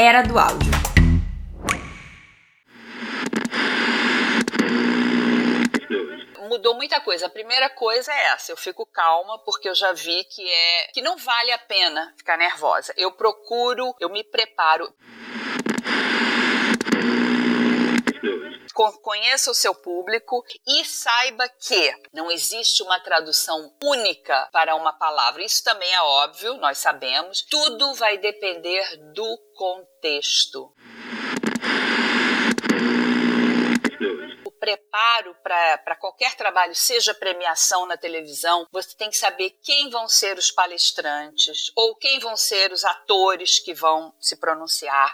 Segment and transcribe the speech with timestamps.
[0.00, 0.70] Era do áudio.
[6.48, 7.26] mudou muita coisa.
[7.26, 11.02] A primeira coisa é essa, eu fico calma porque eu já vi que é que
[11.02, 12.94] não vale a pena ficar nervosa.
[12.96, 14.88] Eu procuro, eu me preparo.
[19.02, 25.42] Conheça o seu público e saiba que não existe uma tradução única para uma palavra.
[25.42, 27.42] Isso também é óbvio, nós sabemos.
[27.42, 30.72] Tudo vai depender do contexto.
[34.44, 40.08] O preparo para qualquer trabalho, seja premiação na televisão, você tem que saber quem vão
[40.08, 45.12] ser os palestrantes ou quem vão ser os atores que vão se pronunciar.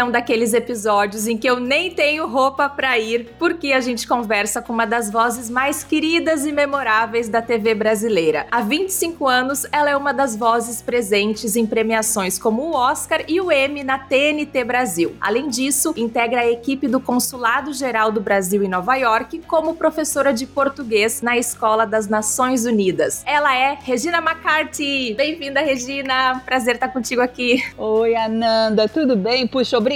[0.00, 4.08] É um daqueles episódios em que eu nem tenho roupa para ir, porque a gente
[4.08, 8.46] conversa com uma das vozes mais queridas e memoráveis da TV brasileira.
[8.50, 13.42] Há 25 anos, ela é uma das vozes presentes em premiações como o Oscar e
[13.42, 15.14] o Emmy na TNT Brasil.
[15.20, 20.32] Além disso, integra a equipe do Consulado Geral do Brasil em Nova York como professora
[20.32, 23.22] de português na Escola das Nações Unidas.
[23.26, 25.12] Ela é Regina McCarthy.
[25.12, 26.40] Bem-vinda, Regina.
[26.46, 27.62] Prazer estar contigo aqui.
[27.76, 28.88] Oi, Ananda.
[28.88, 29.46] Tudo bem?
[29.46, 29.89] Puxa, obrigada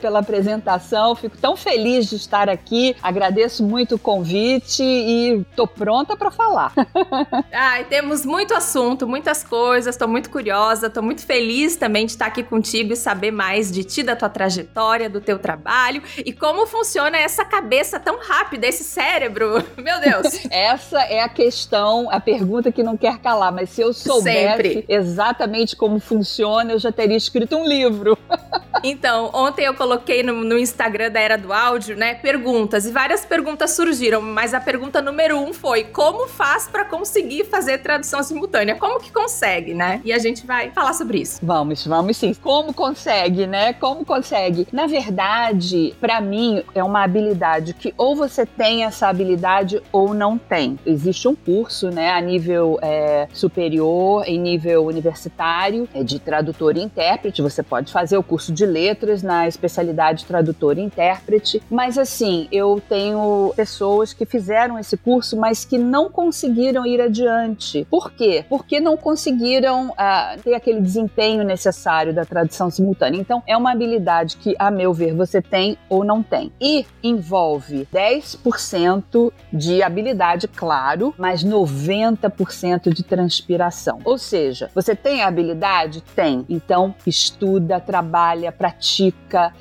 [0.00, 1.14] pela apresentação.
[1.14, 2.96] Fico tão feliz de estar aqui.
[3.02, 6.72] Agradeço muito o convite e tô pronta para falar.
[7.52, 9.96] Ai, temos muito assunto, muitas coisas.
[9.96, 13.84] Tô muito curiosa, tô muito feliz também de estar aqui contigo e saber mais de
[13.84, 18.84] ti, da tua trajetória, do teu trabalho e como funciona essa cabeça tão rápida, esse
[18.84, 19.64] cérebro.
[19.76, 20.46] Meu Deus.
[20.50, 24.84] essa é a questão, a pergunta que não quer calar, mas se eu soubesse Sempre.
[24.88, 28.16] exatamente como funciona, eu já teria escrito um livro.
[28.82, 33.24] Então, ontem eu coloquei no, no, Instagram da Era do Áudio, né, perguntas, e várias
[33.24, 38.76] perguntas surgiram, mas a pergunta número um foi: como faz para conseguir fazer tradução simultânea?
[38.76, 40.00] Como que consegue, né?
[40.04, 41.40] E a gente vai falar sobre isso.
[41.42, 42.34] Vamos, vamos sim.
[42.34, 43.72] Como consegue, né?
[43.72, 44.66] Como consegue?
[44.72, 50.38] Na verdade, para mim, é uma habilidade que ou você tem essa habilidade ou não
[50.38, 50.78] tem.
[50.84, 56.82] Existe um curso, né, a nível é, superior, em nível universitário, é de tradutor e
[56.82, 57.42] intérprete.
[57.42, 62.80] Você pode fazer o curso de letras na especialidade tradutor e intérprete, mas assim, eu
[62.88, 67.86] tenho pessoas que fizeram esse curso, mas que não conseguiram ir adiante.
[67.90, 68.44] Por quê?
[68.48, 73.18] Porque não conseguiram uh, ter aquele desempenho necessário da tradução simultânea.
[73.18, 76.52] Então, é uma habilidade que, a meu ver, você tem ou não tem.
[76.60, 83.98] E envolve 10% de habilidade, claro, mas 90% de transpiração.
[84.04, 86.02] Ou seja, você tem a habilidade?
[86.14, 86.44] Tem.
[86.48, 89.09] Então, estuda, trabalha, pratica.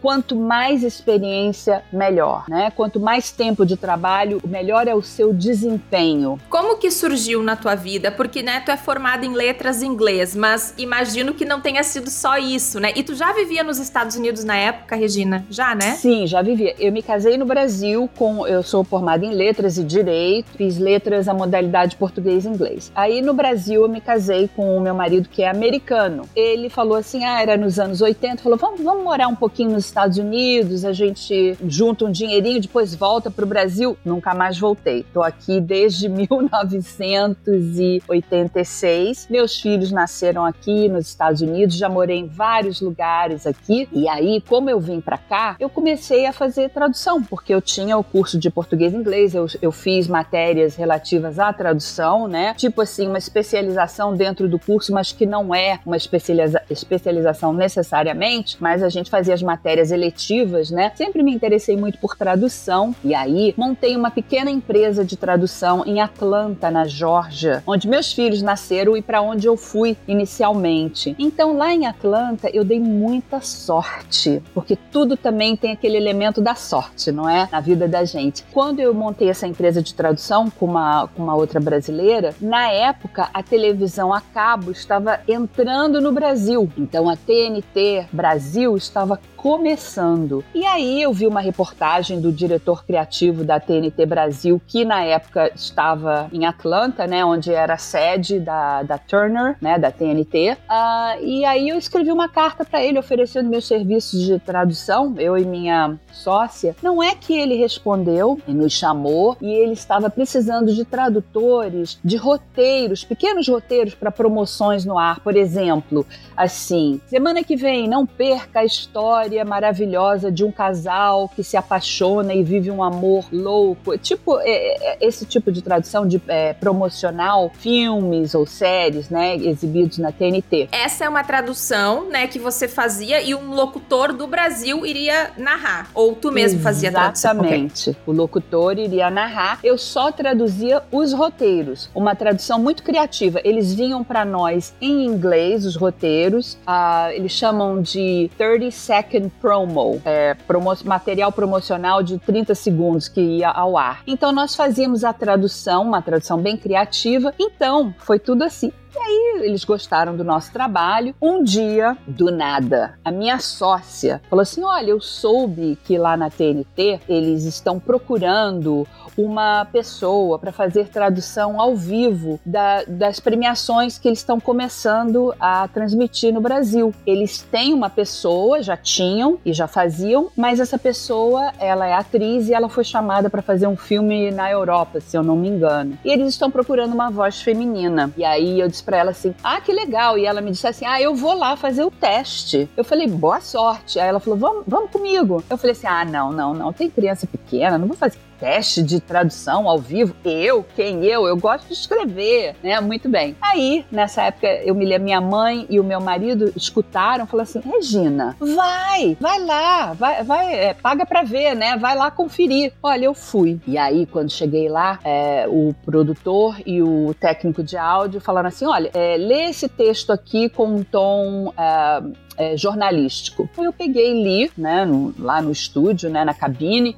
[0.01, 2.71] Quanto mais experiência, melhor, né?
[2.71, 6.39] Quanto mais tempo de trabalho, melhor é o seu desempenho.
[6.49, 8.11] Como que surgiu na tua vida?
[8.11, 12.09] Porque, né, tu é formada em letras em inglês, mas imagino que não tenha sido
[12.09, 12.91] só isso, né?
[12.95, 15.45] E tu já vivia nos Estados Unidos na época, Regina?
[15.49, 15.91] Já, né?
[15.95, 16.75] Sim, já vivia.
[16.79, 21.27] Eu me casei no Brasil com eu sou formada em letras e direito, fiz letras
[21.27, 22.91] a modalidade português e inglês.
[22.95, 26.23] Aí no Brasil eu me casei com o meu marido que é americano.
[26.35, 29.85] Ele falou assim: "Ah, era nos anos 80", falou: "Vamos vamos morar um pouquinho nos
[29.85, 33.97] Estados Unidos, a gente junta um dinheirinho, depois volta para o Brasil.
[34.03, 34.99] Nunca mais voltei.
[34.99, 39.27] Estou aqui desde 1986.
[39.29, 43.87] Meus filhos nasceram aqui nos Estados Unidos, já morei em vários lugares aqui.
[43.91, 47.95] E aí, como eu vim para cá, eu comecei a fazer tradução, porque eu tinha
[47.97, 52.53] o curso de português e inglês, eu, eu fiz matérias relativas à tradução, né?
[52.55, 58.57] Tipo assim, uma especialização dentro do curso, mas que não é uma especializa especialização necessariamente,
[58.59, 60.91] mas a gente fazia as matérias eletivas, né?
[60.95, 66.01] Sempre me interessei muito por tradução e aí montei uma pequena empresa de tradução em
[66.01, 71.15] Atlanta, na Geórgia, onde meus filhos nasceram e para onde eu fui inicialmente.
[71.17, 76.55] Então lá em Atlanta eu dei muita sorte, porque tudo também tem aquele elemento da
[76.55, 77.47] sorte, não é?
[77.51, 78.43] Na vida da gente.
[78.51, 83.29] Quando eu montei essa empresa de tradução com uma, com uma outra brasileira, na época
[83.33, 86.69] a televisão a cabo estava entrando no Brasil.
[86.77, 90.43] Então a TNT Brasil estava começando.
[90.53, 95.49] E aí eu vi uma reportagem do diretor criativo da TNT Brasil, que na época
[95.55, 100.51] estava em Atlanta, né, onde era a sede da, da Turner, né, da TNT.
[100.51, 105.15] Uh, ah, e aí eu escrevi uma carta para ele oferecendo meus serviços de tradução,
[105.17, 106.75] eu e minha sócia.
[106.83, 112.17] Não é que ele respondeu e nos chamou e ele estava precisando de tradutores, de
[112.17, 116.05] roteiros, pequenos roteiros para promoções no ar, por exemplo,
[116.35, 121.57] assim, semana que vem não perca a história história maravilhosa de um casal que se
[121.57, 123.97] apaixona e vive um amor louco.
[123.97, 129.97] Tipo, é, é, esse tipo de tradução de é, promocional, filmes ou séries, né, exibidos
[129.97, 130.69] na TNT.
[130.71, 135.89] Essa é uma tradução, né, que você fazia e um locutor do Brasil iria narrar.
[135.95, 137.31] Ou tu mesmo fazia a tradução?
[137.31, 137.89] Exatamente.
[137.89, 138.01] Okay.
[138.05, 139.59] O locutor iria narrar.
[139.63, 141.89] Eu só traduzia os roteiros.
[141.95, 143.41] Uma tradução muito criativa.
[143.43, 146.53] Eles vinham para nós em inglês, os roteiros.
[146.67, 148.59] Uh, eles chamam de 30
[148.89, 154.01] Second Promo, é, promo material promocional de 30 segundos que ia ao ar.
[154.07, 157.31] Então nós fazíamos a tradução, uma tradução bem criativa.
[157.37, 158.71] Então foi tudo assim.
[158.95, 161.13] E aí eles gostaram do nosso trabalho.
[161.21, 166.31] Um dia, do nada, a minha sócia falou assim: Olha, eu soube que lá na
[166.31, 168.87] TNT eles estão procurando
[169.19, 175.67] uma pessoa para fazer tradução ao vivo da, das premiações que eles estão começando a
[175.67, 176.93] transmitir no Brasil.
[177.05, 182.47] Eles têm uma pessoa, já tinham e já faziam, mas essa pessoa, ela é atriz
[182.47, 185.97] e ela foi chamada para fazer um filme na Europa, se eu não me engano.
[186.05, 188.11] E eles estão procurando uma voz feminina.
[188.15, 190.17] E aí eu disse para ela assim: "Ah, que legal".
[190.17, 192.69] E ela me disse assim: "Ah, eu vou lá fazer o teste".
[192.77, 193.99] Eu falei: "Boa sorte".
[193.99, 195.43] Aí ela falou: "Vamos, vamos comigo".
[195.49, 198.99] Eu falei assim: "Ah, não, não, não, tem criança pequena, não vou fazer teste de
[198.99, 200.15] tradução ao vivo.
[200.23, 200.65] Eu?
[200.75, 201.27] Quem eu?
[201.27, 202.79] Eu gosto de escrever, né?
[202.79, 203.35] Muito bem.
[203.41, 207.59] Aí, nessa época, eu me lembro, minha mãe e o meu marido escutaram, falaram assim:
[207.59, 211.77] Regina, vai, vai lá, vai, vai é, paga pra ver, né?
[211.77, 212.73] Vai lá conferir.
[212.81, 213.59] Olha, eu fui.
[213.67, 218.65] E aí, quando cheguei lá, é, o produtor e o técnico de áudio falaram assim:
[218.65, 221.53] olha, é, lê esse texto aqui com um tom.
[221.57, 223.49] É, é jornalístico.
[223.57, 226.95] Eu peguei e li, né, no, lá no estúdio, né, na cabine,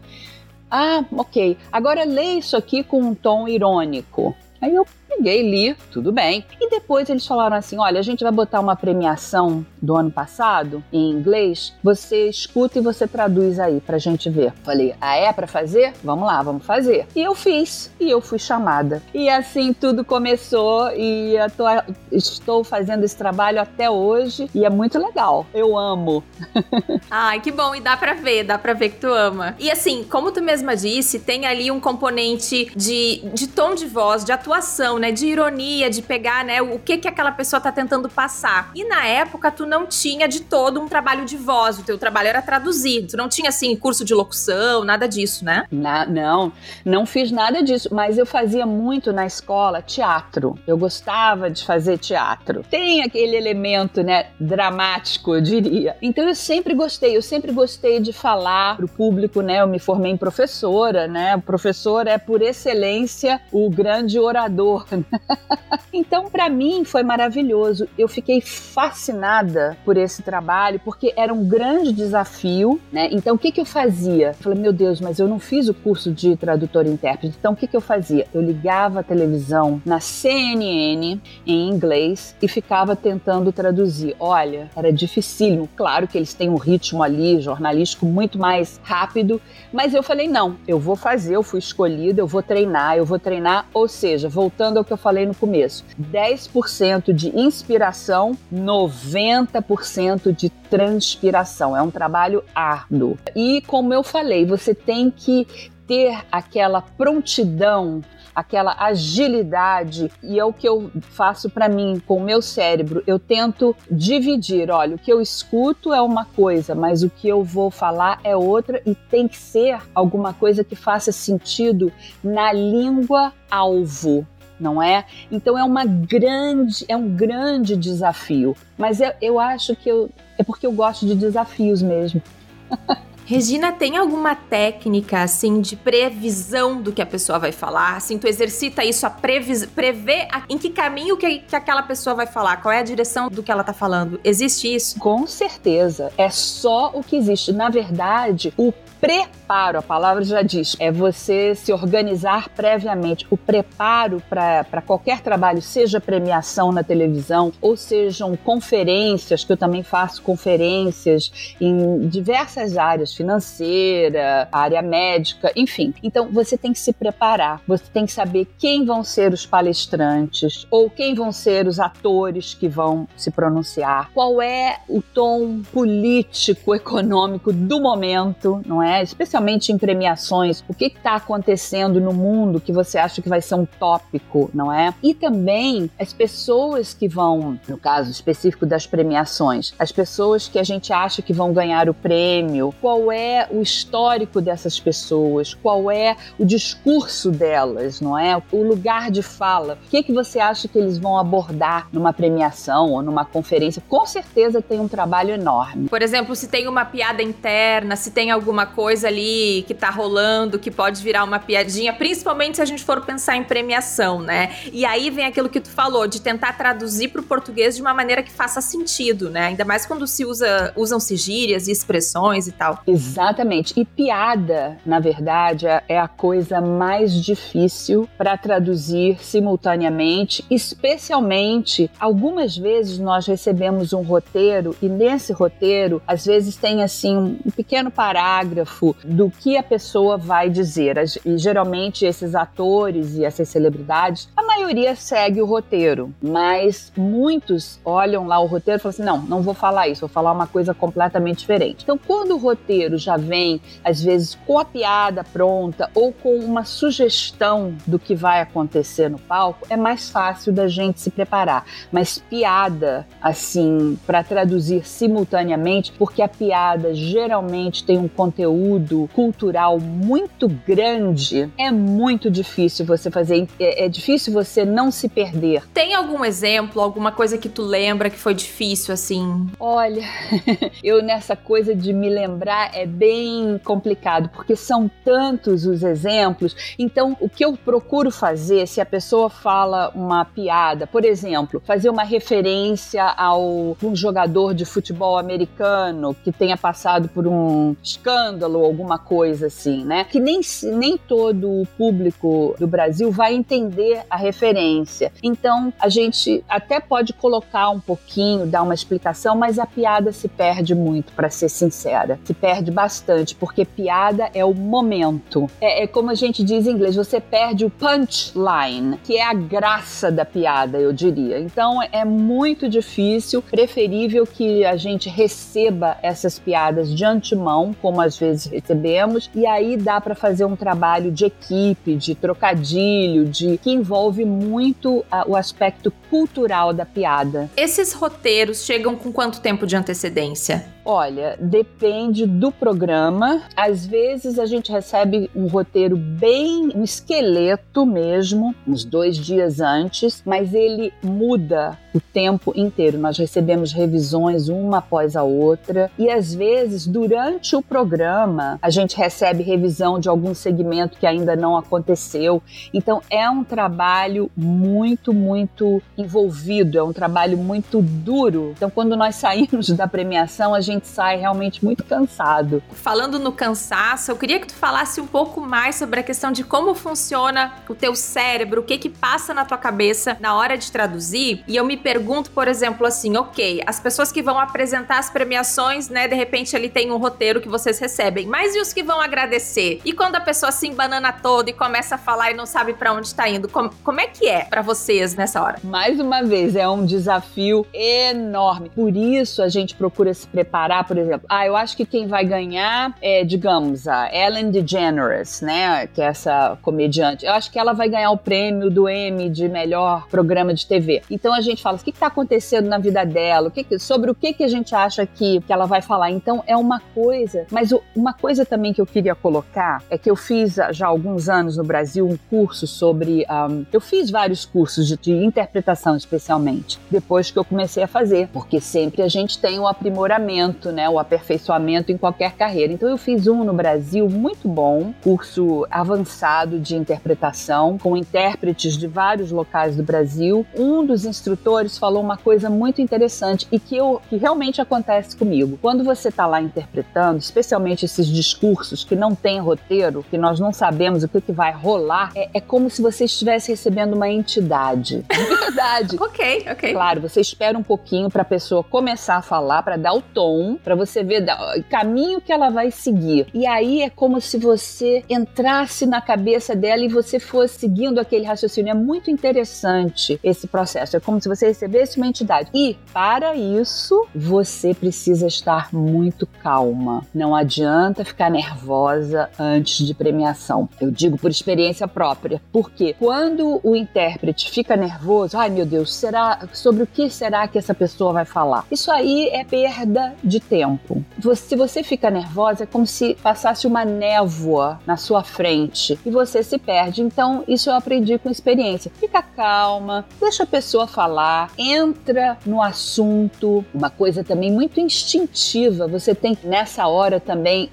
[0.71, 1.57] ah, ok.
[1.69, 4.33] Agora lê isso aqui com um tom irônico.
[4.61, 6.45] Aí eu peguei, li, tudo bem.
[6.59, 10.83] E depois eles falaram assim: olha, a gente vai botar uma premiação do ano passado
[10.91, 14.53] em inglês, você escuta e você traduz aí pra gente ver.
[14.63, 15.93] Falei: ah, é pra fazer?
[16.03, 17.07] Vamos lá, vamos fazer.
[17.15, 19.01] E eu fiz, e eu fui chamada.
[19.13, 21.65] E assim tudo começou, e tô,
[22.11, 25.45] estou fazendo esse trabalho até hoje, e é muito legal.
[25.53, 26.23] Eu amo.
[27.09, 29.55] Ai, que bom, e dá pra ver, dá pra ver que tu ama.
[29.59, 34.23] E assim, como tu mesma disse, tem ali um componente de, de tom de voz,
[34.23, 35.11] de atuação, né?
[35.11, 36.61] De ironia, de pegar, né?
[36.61, 38.71] O que que aquela pessoa tá tentando passar.
[38.75, 41.79] E na época, tu não tinha de todo um trabalho de voz.
[41.79, 43.07] O teu trabalho era traduzir.
[43.07, 45.65] Tu não tinha, assim, curso de locução, nada disso, né?
[45.71, 46.53] Na, não,
[46.85, 47.89] não fiz nada disso.
[47.91, 50.57] Mas eu fazia muito na escola teatro.
[50.67, 52.63] Eu gostava de fazer teatro.
[52.69, 54.27] Tem aquele elemento, né?
[54.39, 55.97] Dramático, eu diria.
[56.01, 57.17] Então eu sempre gostei.
[57.17, 59.61] Eu sempre gostei de falar pro público, né?
[59.61, 61.35] Eu me formei em professora, né?
[61.35, 64.85] O professor é, por excelência, o grande orador
[65.93, 67.87] então, para mim, foi maravilhoso.
[67.97, 73.09] Eu fiquei fascinada por esse trabalho, porque era um grande desafio, né?
[73.11, 74.29] Então, o que, que eu fazia?
[74.29, 77.35] Eu falei, meu Deus, mas eu não fiz o curso de tradutor e intérprete.
[77.37, 78.27] Então, o que, que eu fazia?
[78.33, 84.15] Eu ligava a televisão na CNN em inglês e ficava tentando traduzir.
[84.19, 85.69] Olha, era dificílimo.
[85.75, 90.57] Claro que eles têm um ritmo ali jornalístico muito mais rápido, mas eu falei, não,
[90.67, 93.67] eu vou fazer, eu fui escolhida, eu vou treinar, eu vou treinar.
[93.73, 101.75] Ou seja, voltando ao que eu falei no começo: 10% de inspiração, 90% de transpiração.
[101.77, 103.17] É um trabalho árduo.
[103.35, 105.47] E como eu falei, você tem que
[105.87, 108.01] ter aquela prontidão
[108.33, 113.03] aquela agilidade, e é o que eu faço para mim com o meu cérebro.
[113.05, 117.43] Eu tento dividir, olha, o que eu escuto é uma coisa, mas o que eu
[117.43, 121.91] vou falar é outra e tem que ser alguma coisa que faça sentido
[122.23, 124.25] na língua alvo
[124.61, 125.05] não é?
[125.31, 128.55] Então é uma grande, é um grande desafio.
[128.77, 132.21] Mas eu, eu acho que eu, é porque eu gosto de desafios mesmo.
[133.31, 137.95] Regina, tem alguma técnica, assim, de previsão do que a pessoa vai falar?
[137.95, 142.13] Assim, tu exercita isso, a previs prever a, em que caminho que, que aquela pessoa
[142.13, 144.19] vai falar, qual é a direção do que ela tá falando.
[144.21, 144.99] Existe isso?
[144.99, 146.11] Com certeza.
[146.17, 147.53] É só o que existe.
[147.53, 153.25] Na verdade, o preparo, a palavra já diz, é você se organizar previamente.
[153.31, 159.81] O preparo para qualquer trabalho, seja premiação na televisão, ou sejam conferências, que eu também
[159.81, 165.93] faço conferências em diversas áreas, financeira, área médica, enfim.
[166.03, 170.67] Então você tem que se preparar, você tem que saber quem vão ser os palestrantes,
[170.69, 176.75] ou quem vão ser os atores que vão se pronunciar, qual é o tom político,
[176.75, 178.90] econômico do momento, não é?
[178.91, 179.03] Né?
[179.03, 183.55] Especialmente em premiações, o que está acontecendo no mundo que você acha que vai ser
[183.55, 184.93] um tópico, não é?
[185.01, 190.63] E também as pessoas que vão, no caso específico das premiações, as pessoas que a
[190.63, 196.17] gente acha que vão ganhar o prêmio, qual é o histórico dessas pessoas, qual é
[196.37, 198.41] o discurso delas, não é?
[198.51, 199.77] O lugar de fala.
[199.87, 203.81] O que, que você acha que eles vão abordar numa premiação ou numa conferência?
[203.87, 205.87] Com certeza tem um trabalho enorme.
[205.87, 209.91] Por exemplo, se tem uma piada interna, se tem alguma coisa coisa ali que tá
[209.91, 214.55] rolando, que pode virar uma piadinha, principalmente se a gente for pensar em premiação, né?
[214.73, 217.93] E aí vem aquilo que tu falou, de tentar traduzir para o português de uma
[217.93, 219.41] maneira que faça sentido, né?
[219.41, 222.81] Ainda mais quando se usa, usam-se gírias e expressões e tal.
[222.87, 223.79] Exatamente.
[223.79, 232.57] E piada, na verdade, é, é a coisa mais difícil para traduzir simultaneamente, especialmente algumas
[232.57, 238.70] vezes nós recebemos um roteiro e nesse roteiro, às vezes tem assim um pequeno parágrafo
[239.03, 240.97] do que a pessoa vai dizer.
[241.25, 248.27] E geralmente esses atores e essas celebridades, a maioria segue o roteiro, mas muitos olham
[248.27, 250.73] lá o roteiro e falam assim: não, não vou falar isso, vou falar uma coisa
[250.73, 251.83] completamente diferente.
[251.83, 256.63] Então, quando o roteiro já vem, às vezes, com a piada pronta ou com uma
[256.63, 261.65] sugestão do que vai acontecer no palco, é mais fácil da gente se preparar.
[261.91, 269.79] Mas piada, assim, para traduzir simultaneamente, porque a piada geralmente tem um conteúdo conteúdo cultural
[269.79, 273.47] muito grande, é muito difícil você fazer.
[273.59, 275.63] É, é difícil você não se perder.
[275.73, 279.49] Tem algum exemplo, alguma coisa que tu lembra que foi difícil assim?
[279.59, 280.03] Olha,
[280.83, 286.55] eu nessa coisa de me lembrar é bem complicado, porque são tantos os exemplos.
[286.77, 291.89] Então, o que eu procuro fazer, se a pessoa fala uma piada, por exemplo, fazer
[291.89, 298.65] uma referência ao um jogador de futebol americano que tenha passado por um escândalo ou
[298.65, 300.03] alguma coisa assim, né?
[300.03, 305.11] Que nem, nem todo o público do Brasil vai entender a referência.
[305.21, 310.27] Então, a gente até pode colocar um pouquinho, dar uma explicação, mas a piada se
[310.27, 312.19] perde muito, para ser sincera.
[312.23, 315.49] Se perde bastante, porque piada é o momento.
[315.59, 319.33] É, é como a gente diz em inglês, você perde o punchline, que é a
[319.33, 321.39] graça da piada, eu diria.
[321.39, 328.17] Então, é muito difícil, preferível que a gente receba essas piadas de antemão, como às
[328.17, 333.71] vezes recebemos, e aí dá para fazer um trabalho de equipe, de trocadilho, de que
[333.71, 337.49] envolve muito uh, o aspecto cultural da piada.
[337.55, 340.65] Esses roteiros chegam com quanto tempo de antecedência?
[340.83, 343.43] Olha, depende do programa.
[343.55, 350.23] Às vezes a gente recebe um roteiro bem, um esqueleto mesmo, uns dois dias antes,
[350.25, 352.97] mas ele muda o tempo inteiro.
[352.97, 358.97] Nós recebemos revisões uma após a outra e às vezes durante o programa a gente
[358.97, 362.41] recebe revisão de algum segmento que ainda não aconteceu.
[362.73, 368.53] Então é um trabalho muito, muito envolvido, é um trabalho muito duro.
[368.55, 372.61] Então quando nós saímos da premiação, a gente gente sai realmente muito cansado.
[372.73, 376.43] Falando no cansaço, eu queria que tu falasse um pouco mais sobre a questão de
[376.43, 380.71] como funciona o teu cérebro, o que que passa na tua cabeça na hora de
[380.71, 381.43] traduzir.
[381.47, 385.89] E eu me pergunto, por exemplo, assim, ok, as pessoas que vão apresentar as premiações,
[385.89, 389.01] né, de repente ali tem um roteiro que vocês recebem, mas e os que vão
[389.01, 389.81] agradecer?
[389.83, 392.93] E quando a pessoa se embanana toda e começa a falar e não sabe para
[392.93, 395.59] onde tá indo, como, como é que é para vocês nessa hora?
[395.63, 398.69] Mais uma vez, é um desafio enorme.
[398.69, 401.25] Por isso a gente procura se preparar, por exemplo.
[401.29, 406.05] Ah, eu acho que quem vai ganhar é, digamos, a Ellen DeGeneres, né, que é
[406.05, 407.25] essa comediante.
[407.25, 411.01] Eu acho que ela vai ganhar o prêmio do Emmy de melhor programa de TV.
[411.09, 413.47] Então a gente fala, o que está acontecendo na vida dela?
[413.47, 416.11] O que, sobre o que, que a gente acha que, que ela vai falar?
[416.11, 420.15] Então é uma coisa, mas uma coisa também que eu queria colocar é que eu
[420.15, 423.25] fiz já há alguns anos no Brasil um curso sobre.
[423.29, 428.27] Um, eu fiz vários cursos de, de interpretação, especialmente, depois que eu comecei a fazer,
[428.33, 432.73] porque sempre a gente tem o aprimoramento, né, o aperfeiçoamento em qualquer carreira.
[432.73, 438.87] Então eu fiz um no Brasil muito bom, curso avançado de interpretação, com intérpretes de
[438.87, 440.45] vários locais do Brasil.
[440.55, 445.57] Um dos instrutores falou uma coisa muito interessante e que, eu, que realmente acontece comigo.
[445.61, 450.51] Quando você está lá interpretando, especialmente esses discursos que não têm roteiro, que nós não
[450.51, 455.05] sabemos o que, que vai rolar, é, é como se você estivesse recebendo uma entidade.
[455.11, 455.97] De verdade.
[455.99, 456.73] ok, ok.
[456.73, 460.40] Claro, você espera um pouquinho para a pessoa começar a falar, para dar o tom,
[460.63, 461.25] para você ver
[461.57, 463.27] o caminho que ela vai seguir.
[463.33, 468.25] E aí é como se você entrasse na cabeça dela e você fosse seguindo aquele
[468.25, 468.71] raciocínio.
[468.71, 470.97] É muito interessante esse processo.
[470.97, 472.49] É como se você recebesse uma entidade.
[472.53, 477.05] E para isso, você precisa estar muito calma.
[477.13, 480.69] Não adianta ficar nervosa antes de premiação.
[480.79, 482.41] Eu digo por experiência própria.
[482.51, 487.57] Porque quando o intérprete fica nervoso, ai meu Deus, será sobre o que será que
[487.57, 488.65] essa pessoa vai falar?
[488.71, 491.03] Isso aí é perda de tempo.
[491.35, 496.43] Se você fica nervosa, é como se passasse uma névoa na sua frente e você
[496.43, 497.01] se perde.
[497.01, 498.91] Então, isso eu aprendi com experiência.
[498.99, 503.65] Fica calma, deixa a pessoa falar, entra no assunto.
[503.73, 505.87] Uma coisa também muito instintiva.
[505.87, 507.69] Você tem nessa hora também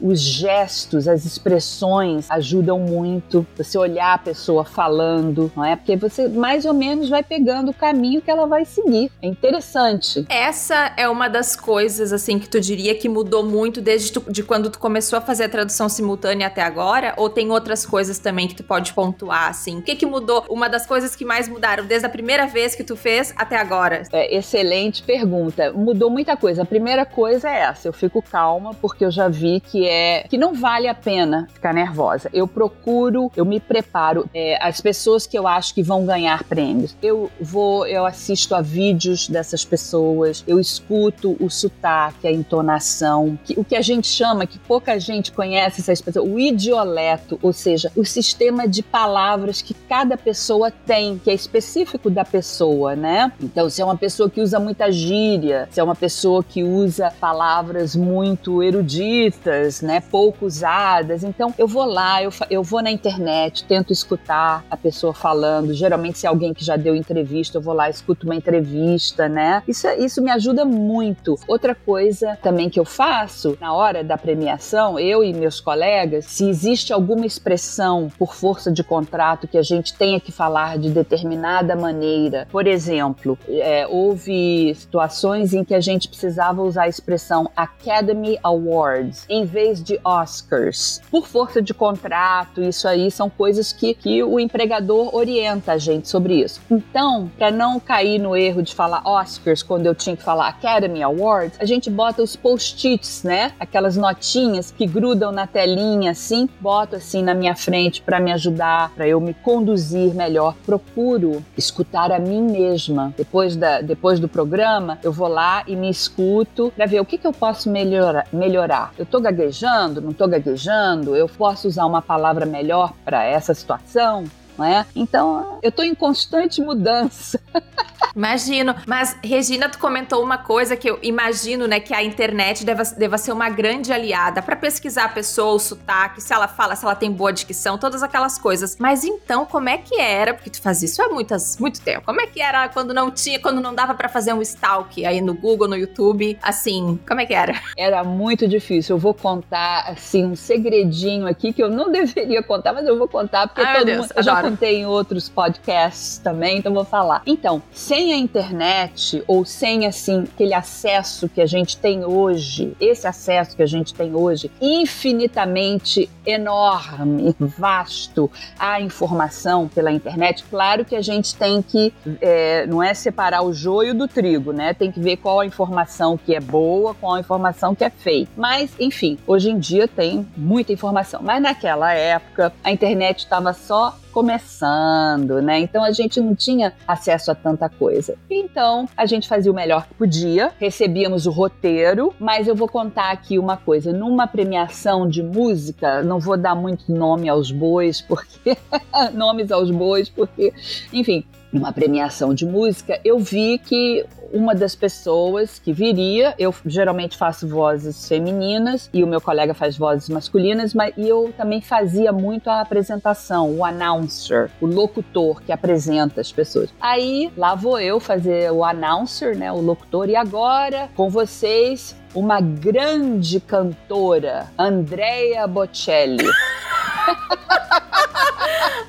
[0.00, 3.46] os gestos, as expressões ajudam muito.
[3.56, 5.76] Você olhar a pessoa falando, não é?
[5.76, 9.10] Porque você mais ou menos vai pegando o caminho que ela vai seguir.
[9.20, 10.24] É interessante.
[10.28, 14.42] Essa é uma das coisas assim que tu diria que mudou muito desde tu, de
[14.42, 17.14] quando tu começou a fazer a tradução simultânea até agora?
[17.16, 19.78] Ou tem outras coisas também que tu pode pontuar, assim?
[19.78, 20.44] O que que mudou?
[20.48, 24.02] Uma das coisas que mais mudaram desde a primeira vez que tu fez até agora?
[24.12, 25.72] É, excelente pergunta.
[25.72, 26.62] Mudou muita coisa.
[26.62, 30.36] A primeira coisa é essa, eu fico calma porque eu já vi que é que
[30.36, 32.28] não vale a pena ficar nervosa.
[32.32, 34.28] Eu procuro, eu me preparo.
[34.34, 38.60] É, as pessoas que eu acho que vão ganhar prêmios, eu vou, eu assisto a
[38.60, 44.46] vídeos dessas pessoas, eu escuto o sotaque, a entonação, que, o que a gente chama,
[44.46, 49.74] que pouca gente conhece essa expressão, o idioleto, ou seja, o sistema de palavras que
[49.74, 53.32] cada pessoa tem, que é específico da pessoa, né?
[53.40, 57.12] Então, se é uma pessoa que usa muita gíria, se é uma pessoa que usa
[57.20, 63.64] palavras muito eruditas, né, pouco usadas, então eu vou lá, eu, eu vou na internet,
[63.64, 65.72] tento escutar a pessoa falando.
[65.72, 69.62] Geralmente, se é alguém que já deu entrevista, eu vou lá, escuto uma entrevista, né?
[69.66, 71.38] Isso, isso me ajuda muito.
[71.46, 76.48] Outra coisa também que eu faço na hora da premiação, eu e meus colegas, se
[76.48, 81.76] existe alguma expressão por força de contrato que a gente tenha que falar de determinada
[81.76, 88.38] maneira, por exemplo, é, houve situações em que a gente precisava usar a expressão Academy
[88.42, 91.00] Awards em vez de Oscars.
[91.10, 96.08] Por força de contrato, isso aí são coisas que, que o empregador orienta a gente
[96.08, 96.60] sobre isso.
[96.70, 101.02] Então, para não cair no erro de falar Oscars quando eu tinha que falar Academy
[101.02, 103.52] Awards, a gente bota os post-its, né?
[103.58, 108.90] Aquelas notinhas que grudam na telinha assim, boto assim na minha frente para me ajudar,
[108.90, 110.54] para eu me conduzir melhor.
[110.64, 113.14] Procuro escutar a mim mesma.
[113.16, 117.18] Depois, da, depois do programa, eu vou lá e me escuto para ver o que,
[117.18, 118.26] que eu posso melhorar.
[118.32, 118.92] melhorar.
[118.98, 120.00] Eu tô gaguejando?
[120.00, 121.16] Não tô gaguejando?
[121.16, 124.24] Eu posso usar uma palavra melhor para essa situação?
[124.60, 124.86] Não é?
[124.94, 127.40] Então, eu estou em constante mudança.
[128.14, 128.74] Imagino.
[128.86, 133.16] Mas, Regina, tu comentou uma coisa que eu imagino, né, que a internet deva, deva
[133.16, 136.94] ser uma grande aliada para pesquisar a pessoa, o sotaque, se ela fala, se ela
[136.94, 138.76] tem boa dicção, todas aquelas coisas.
[138.78, 140.34] Mas então, como é que era?
[140.34, 142.04] Porque tu faz isso há muitas, muito tempo.
[142.04, 145.20] Como é que era quando não tinha, quando não dava para fazer um stalk aí
[145.20, 146.36] no Google, no YouTube?
[146.42, 147.60] Assim, como é que era?
[147.76, 148.96] Era muito difícil.
[148.96, 153.08] Eu vou contar, assim, um segredinho aqui que eu não deveria contar, mas eu vou
[153.08, 154.12] contar porque Ai, todo Deus, mundo.
[154.16, 157.22] Eu já contei em outros podcasts também, então vou falar.
[157.24, 163.06] Então, sem a internet ou sem assim aquele acesso que a gente tem hoje, esse
[163.06, 170.96] acesso que a gente tem hoje, infinitamente enorme, vasto, à informação pela internet, claro que
[170.96, 174.74] a gente tem que é, não é separar o joio do trigo, né?
[174.74, 178.30] Tem que ver qual a informação que é boa, qual a informação que é fake.
[178.36, 181.20] Mas, enfim, hoje em dia tem muita informação.
[181.22, 185.60] Mas naquela época a internet estava só começando, né?
[185.60, 188.16] Então a gente não tinha acesso a tanta coisa.
[188.28, 193.10] Então a gente fazia o melhor que podia, recebíamos o roteiro, mas eu vou contar
[193.10, 198.56] aqui uma coisa: numa premiação de música, não vou dar muito nome aos bois, porque
[199.14, 200.52] nomes aos bois, porque,
[200.92, 207.16] enfim, numa premiação de música, eu vi que uma das pessoas que viria, eu geralmente
[207.16, 212.48] faço vozes femininas e o meu colega faz vozes masculinas, mas eu também fazia muito
[212.48, 216.70] a apresentação, o announcer, o locutor que apresenta as pessoas.
[216.80, 222.40] Aí lá vou eu fazer o announcer, né, o locutor, e agora com vocês uma
[222.40, 226.24] grande cantora, Andrea Bocelli.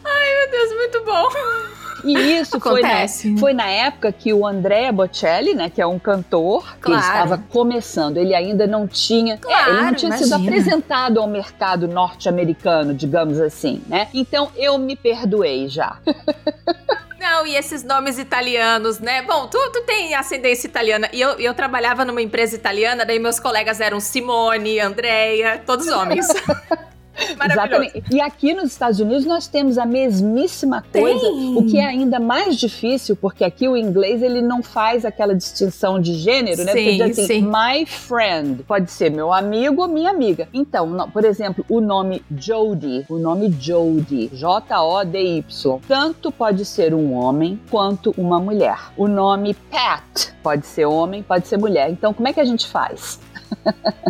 [0.03, 1.80] Ai, meu Deus, muito bom.
[2.03, 3.07] E isso foi na,
[3.39, 7.01] foi na, época que o Andrea Bocelli, né, que é um cantor, claro.
[7.01, 8.17] que estava começando.
[8.17, 10.37] Ele ainda não tinha, claro, é, ele não tinha imagina.
[10.37, 14.07] sido apresentado ao mercado norte-americano, digamos assim, né?
[14.13, 15.97] Então eu me perdoei já.
[17.19, 19.21] Não, e esses nomes italianos, né?
[19.21, 21.07] Bom, tu, tu tem ascendência italiana.
[21.13, 26.27] E eu, eu trabalhava numa empresa italiana, daí meus colegas eram Simone, Andrea, todos homens.
[27.51, 28.03] Exatamente.
[28.11, 31.57] E aqui nos Estados Unidos nós temos a mesmíssima coisa, Tem.
[31.57, 35.99] o que é ainda mais difícil, porque aqui o inglês ele não faz aquela distinção
[35.99, 36.71] de gênero, né?
[36.71, 37.41] Sim, porque diz assim, sim.
[37.41, 40.47] my friend pode ser meu amigo ou minha amiga.
[40.53, 47.13] Então, não, por exemplo, o nome Jody, o nome Jody, J-O-D-Y, tanto pode ser um
[47.13, 48.77] homem quanto uma mulher.
[48.97, 51.89] O nome Pat pode ser homem, pode ser mulher.
[51.89, 53.19] Então, como é que a gente faz?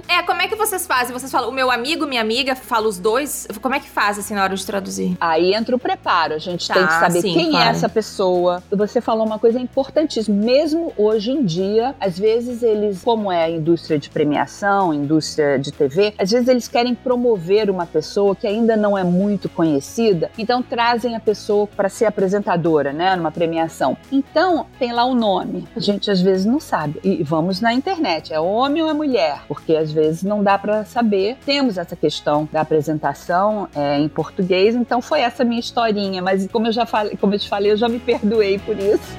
[0.08, 1.14] É, como é que vocês fazem?
[1.14, 3.48] Vocês falam, o meu amigo, minha amiga, fala os dois?
[3.62, 5.16] Como é que faz, assim, na hora de traduzir?
[5.20, 6.34] Aí entra o preparo.
[6.34, 7.68] A gente tá, tem que saber sim, quem é claro.
[7.68, 8.64] é essa pessoa.
[8.72, 10.36] Você falou uma coisa importantíssima.
[10.36, 15.72] Mesmo hoje em dia, às vezes eles, como é a indústria de premiação, indústria de
[15.72, 20.62] TV, às vezes eles querem promover uma pessoa que ainda não é muito conhecida, então
[20.62, 23.98] trazem a pessoa para ser apresentadora, né, numa premiação.
[24.12, 25.68] Então, tem lá o nome.
[25.76, 27.00] A gente às vezes não sabe.
[27.04, 29.31] E vamos na internet, é homem ou é mulher?
[29.48, 31.38] Porque às vezes não dá para saber.
[31.46, 36.68] Temos essa questão da apresentação é, em português, então foi essa minha historinha, mas como
[36.68, 39.16] eu já falei, como eu te falei, eu já me perdoei por isso.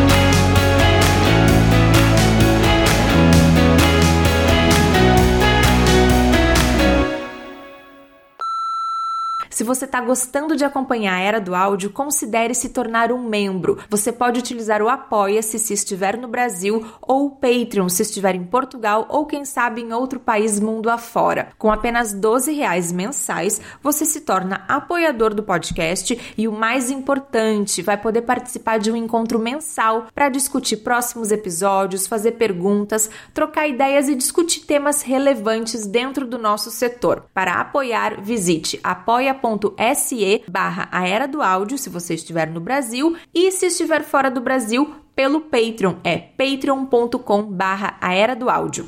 [9.53, 13.77] Se você está gostando de acompanhar a Era do Áudio, considere se tornar um membro.
[13.87, 18.45] Você pode utilizar o Apoia-se se estiver no Brasil ou o Patreon se estiver em
[18.45, 21.49] Portugal ou quem sabe em outro país mundo afora.
[21.55, 27.83] Com apenas 12 reais mensais, você se torna apoiador do podcast e o mais importante,
[27.83, 34.09] vai poder participar de um encontro mensal para discutir próximos episódios, fazer perguntas, trocar ideias
[34.09, 37.25] e discutir temas relevantes dentro do nosso setor.
[37.35, 43.15] Para apoiar, visite apoia.com apoia.se barra a Era do Áudio, se você estiver no Brasil,
[43.33, 48.87] e se estiver fora do Brasil, pelo Patreon, é patreon.com barra a Era do Áudio.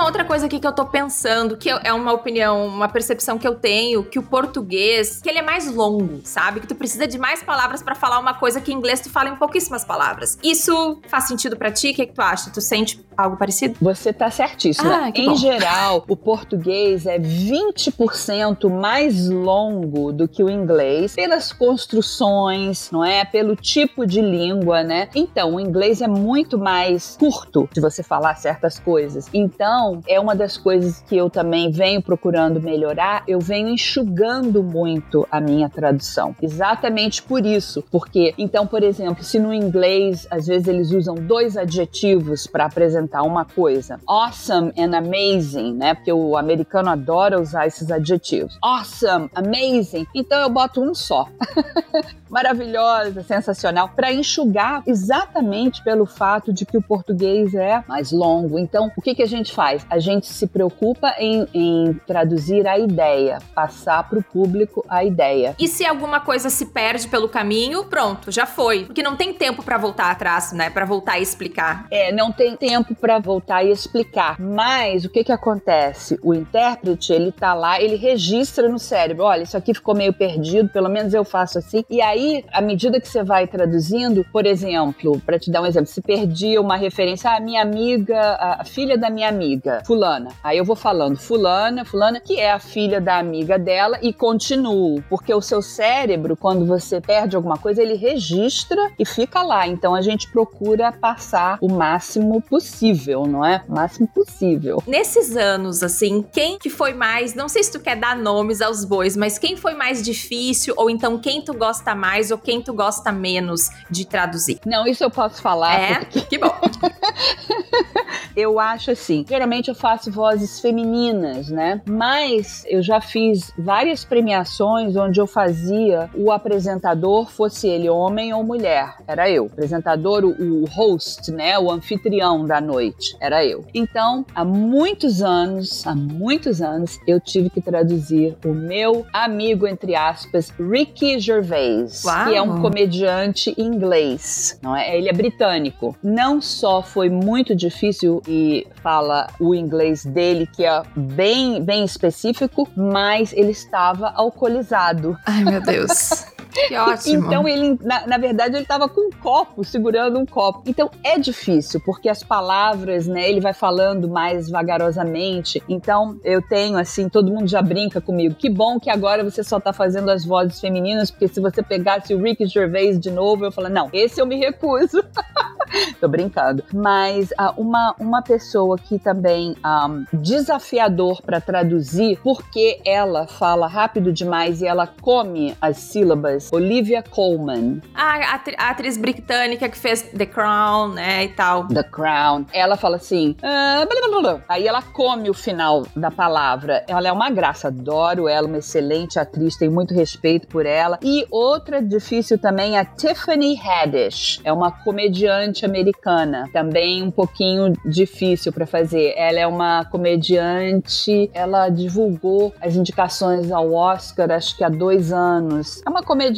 [0.00, 3.46] Uma outra coisa aqui que eu tô pensando, que é uma opinião, uma percepção que
[3.46, 6.60] eu tenho, que o português, que ele é mais longo, sabe?
[6.60, 9.28] Que tu precisa de mais palavras para falar uma coisa que em inglês tu fala
[9.28, 10.38] em pouquíssimas palavras.
[10.42, 11.90] Isso faz sentido para ti?
[11.90, 12.50] O que, é que tu acha?
[12.50, 13.76] Tu sente algo parecido?
[13.80, 14.90] Você tá certíssimo.
[14.90, 15.36] Ah, em bom.
[15.36, 23.24] geral, o português é 20% mais longo do que o inglês pelas construções, não é?
[23.26, 25.10] Pelo tipo de língua, né?
[25.14, 29.28] Então, o inglês é muito mais curto de você falar certas coisas.
[29.34, 35.26] Então, é uma das coisas que eu também venho procurando melhorar, eu venho enxugando muito
[35.30, 36.34] a minha tradução.
[36.40, 41.56] Exatamente por isso, porque então, por exemplo, se no inglês às vezes eles usam dois
[41.56, 45.94] adjetivos para apresentar uma coisa, awesome and amazing, né?
[45.94, 48.58] Porque o americano adora usar esses adjetivos.
[48.62, 50.06] Awesome, amazing.
[50.14, 51.26] Então eu boto um só.
[52.30, 58.58] Maravilhosa, sensacional, para enxugar exatamente pelo fato de que o português é mais longo.
[58.58, 59.84] Então, o que que a gente faz?
[59.90, 65.54] A gente se preocupa em, em traduzir a ideia, passar para o público a ideia.
[65.58, 68.84] E se alguma coisa se perde pelo caminho, pronto, já foi.
[68.84, 70.70] Porque não tem tempo para voltar atrás, né?
[70.70, 71.86] Para voltar e explicar.
[71.90, 74.38] É, não tem tempo para voltar e explicar.
[74.38, 76.18] Mas o que que acontece?
[76.22, 80.68] O intérprete, ele tá lá, ele registra no cérebro, olha, isso aqui ficou meio perdido,
[80.68, 81.84] pelo menos eu faço assim.
[81.90, 82.19] E aí,
[82.52, 86.60] à medida que você vai traduzindo, por exemplo, para te dar um exemplo, se perdia
[86.60, 90.30] uma referência, a ah, minha amiga, a filha da minha amiga, fulana.
[90.42, 95.02] Aí eu vou falando fulana, fulana, que é a filha da amiga dela e continuo,
[95.08, 99.66] porque o seu cérebro, quando você perde alguma coisa, ele registra e fica lá.
[99.66, 103.62] Então a gente procura passar o máximo possível, não é?
[103.68, 104.82] O máximo possível.
[104.86, 108.84] Nesses anos, assim, quem que foi mais, não sei se tu quer dar nomes aos
[108.84, 112.72] bois, mas quem foi mais difícil ou então quem tu gosta mais ou quem tu
[112.72, 114.58] gosta menos de traduzir?
[114.66, 115.74] Não, isso eu posso falar.
[115.74, 116.20] É, porque...
[116.22, 116.54] que bom.
[118.40, 121.80] eu acho assim, geralmente eu faço vozes femininas, né?
[121.88, 128.42] Mas eu já fiz várias premiações onde eu fazia o apresentador, fosse ele homem ou
[128.42, 129.44] mulher, era eu.
[129.44, 131.58] O apresentador, o host, né?
[131.58, 133.64] O anfitrião da noite, era eu.
[133.74, 139.94] Então, há muitos anos, há muitos anos, eu tive que traduzir o meu amigo, entre
[139.94, 142.24] aspas, Ricky Gervais, Uau.
[142.24, 144.96] que é um comediante inglês, não é?
[144.96, 145.96] Ele é britânico.
[146.02, 152.68] Não só foi muito difícil e fala o inglês dele, que é bem, bem específico,
[152.76, 155.18] mas ele estava alcoolizado.
[155.26, 156.24] Ai, meu Deus.
[156.52, 157.26] Que ótimo.
[157.26, 160.62] Então ele, na, na verdade, ele estava com um copo, segurando um copo.
[160.66, 165.62] Então é difícil, porque as palavras, né, ele vai falando mais vagarosamente.
[165.68, 168.34] Então eu tenho, assim, todo mundo já brinca comigo.
[168.34, 172.14] Que bom que agora você só tá fazendo as vozes femininas, porque se você pegasse
[172.14, 175.02] o Ricky Gervais de novo, eu falo, não, esse eu me recuso.
[176.00, 176.64] Tô brincando.
[176.72, 184.12] Mas uh, uma, uma pessoa que também um, desafiador para traduzir, porque ela fala rápido
[184.12, 187.80] demais e ela come as sílabas, Olivia Colman.
[187.94, 191.66] Ah, a, atriz britânica que fez The Crown, né, e tal.
[191.68, 192.46] The Crown.
[192.52, 194.44] Ela fala assim, ah, blá, blá, blá.
[194.48, 196.84] aí ela come o final da palavra.
[196.88, 200.98] Ela é uma graça, adoro ela, uma excelente atriz, tenho muito respeito por ela.
[201.02, 204.40] E outra difícil também é Tiffany Haddish.
[204.44, 209.14] É uma comediante americana também um pouquinho difícil para fazer.
[209.16, 215.82] Ela é uma comediante, ela divulgou as indicações ao Oscar, acho que há dois anos.
[215.86, 216.29] É uma comediante.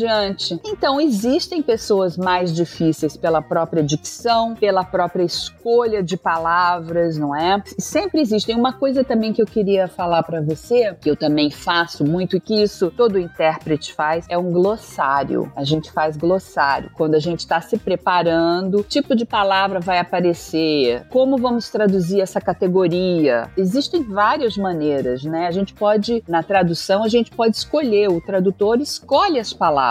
[0.64, 7.62] Então, existem pessoas mais difíceis pela própria dicção, pela própria escolha de palavras, não é?
[7.78, 8.56] Sempre existem.
[8.56, 12.62] Uma coisa também que eu queria falar para você, que eu também faço muito, que
[12.62, 15.50] isso todo intérprete faz, é um glossário.
[15.56, 16.90] A gente faz glossário.
[16.94, 22.40] Quando a gente está se preparando, tipo de palavra vai aparecer, como vamos traduzir essa
[22.40, 23.50] categoria.
[23.56, 25.46] Existem várias maneiras, né?
[25.46, 29.81] A gente pode, na tradução, a gente pode escolher, o tradutor escolhe as palavras,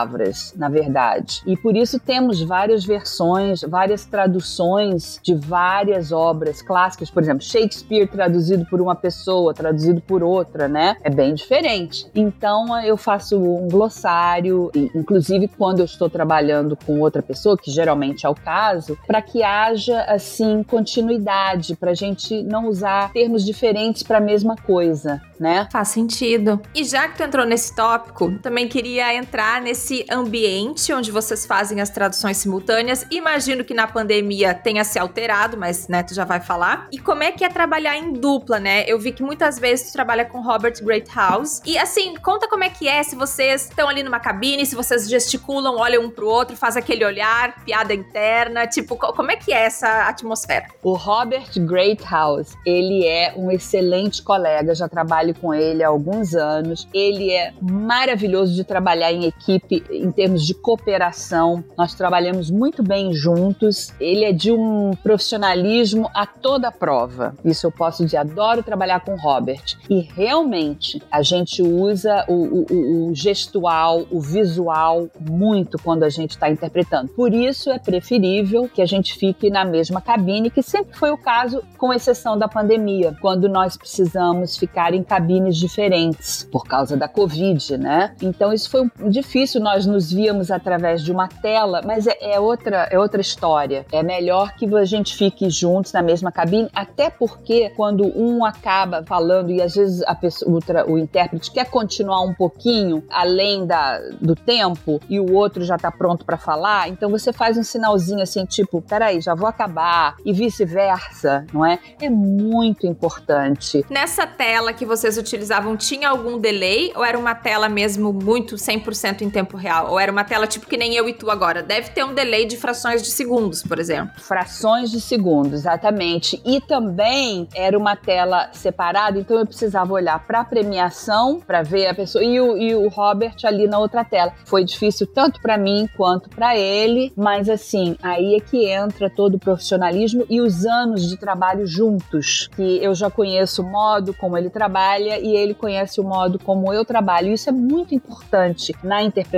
[0.56, 1.42] na verdade.
[1.46, 8.08] E por isso temos várias versões, várias traduções de várias obras clássicas, por exemplo, Shakespeare
[8.08, 10.96] traduzido por uma pessoa, traduzido por outra, né?
[11.04, 12.08] É bem diferente.
[12.16, 18.26] Então eu faço um glossário, inclusive quando eu estou trabalhando com outra pessoa, que geralmente
[18.26, 24.04] é o caso, para que haja assim continuidade, para a gente não usar termos diferentes
[24.04, 25.68] para a mesma coisa, né?
[25.72, 26.62] Faz sentido.
[26.74, 31.82] E já que tu entrou nesse tópico, também queria entrar nesse ambiente onde vocês fazem
[31.82, 33.06] as traduções simultâneas.
[33.12, 36.88] Imagino que na pandemia tenha se alterado, mas né, tu já vai falar.
[36.92, 38.84] E como é que é trabalhar em dupla, né?
[38.88, 41.62] Eu vi que muitas vezes tu trabalha com Robert Greathouse.
[41.66, 45.10] E assim, conta como é que é se vocês estão ali numa cabine, se vocês
[45.10, 49.66] gesticulam, olham um pro outro, faz aquele olhar, piada interna, tipo, como é que é
[49.66, 50.68] essa atmosfera?
[50.84, 56.88] O Robert Greathouse, ele é um excelente colega, já trabalho com ele há alguns anos.
[56.94, 61.64] Ele é maravilhoso de trabalhar em equipe em termos de cooperação.
[61.78, 63.94] Nós trabalhamos muito bem juntos.
[64.00, 67.36] Ele é de um profissionalismo a toda prova.
[67.44, 69.78] Isso eu posso dizer, adoro trabalhar com o Robert.
[69.90, 76.32] E realmente a gente usa o, o, o gestual, o visual muito quando a gente
[76.32, 77.10] está interpretando.
[77.10, 81.18] Por isso é preferível que a gente fique na mesma cabine, que sempre foi o
[81.18, 87.08] caso, com exceção da pandemia, quando nós precisamos ficar em cabines diferentes por causa da
[87.08, 88.16] Covid, né?
[88.22, 92.88] Então isso foi difícil, nós nos víamos através de uma tela, mas é, é outra,
[92.92, 93.86] é outra história.
[93.92, 99.04] É melhor que a gente fique juntos na mesma cabine, até porque quando um acaba
[99.06, 104.00] falando e às vezes a pessoa, o, o intérprete quer continuar um pouquinho além da,
[104.20, 108.22] do tempo e o outro já está pronto para falar, então você faz um sinalzinho
[108.22, 111.80] assim, tipo peraí, já vou acabar, e vice-versa, não é?
[112.02, 113.86] É muito importante.
[113.90, 119.22] Nessa tela que vocês utilizavam, tinha algum delay ou era uma tela mesmo muito 100%
[119.22, 119.92] em tempo real?
[119.92, 121.62] Ou era uma tela tipo que nem eu e tu agora?
[121.62, 124.22] Deve ter um delay de frações de segundos, por exemplo.
[124.22, 126.42] Frações de segundos, exatamente.
[126.46, 131.88] E também era uma tela separada, então eu precisava olhar para a premiação, para ver
[131.88, 134.34] a pessoa, e o, e o Robert ali na outra tela.
[134.46, 139.36] Foi difícil tanto para mim quanto para ele, mas assim, aí é que entra todo
[139.36, 144.38] o profissionalismo e os anos de trabalho juntos, que eu já conheço o modo como
[144.38, 147.34] ele trabalha e ele conhece o modo como eu trabalho.
[147.34, 149.31] Isso é muito importante na interpretação.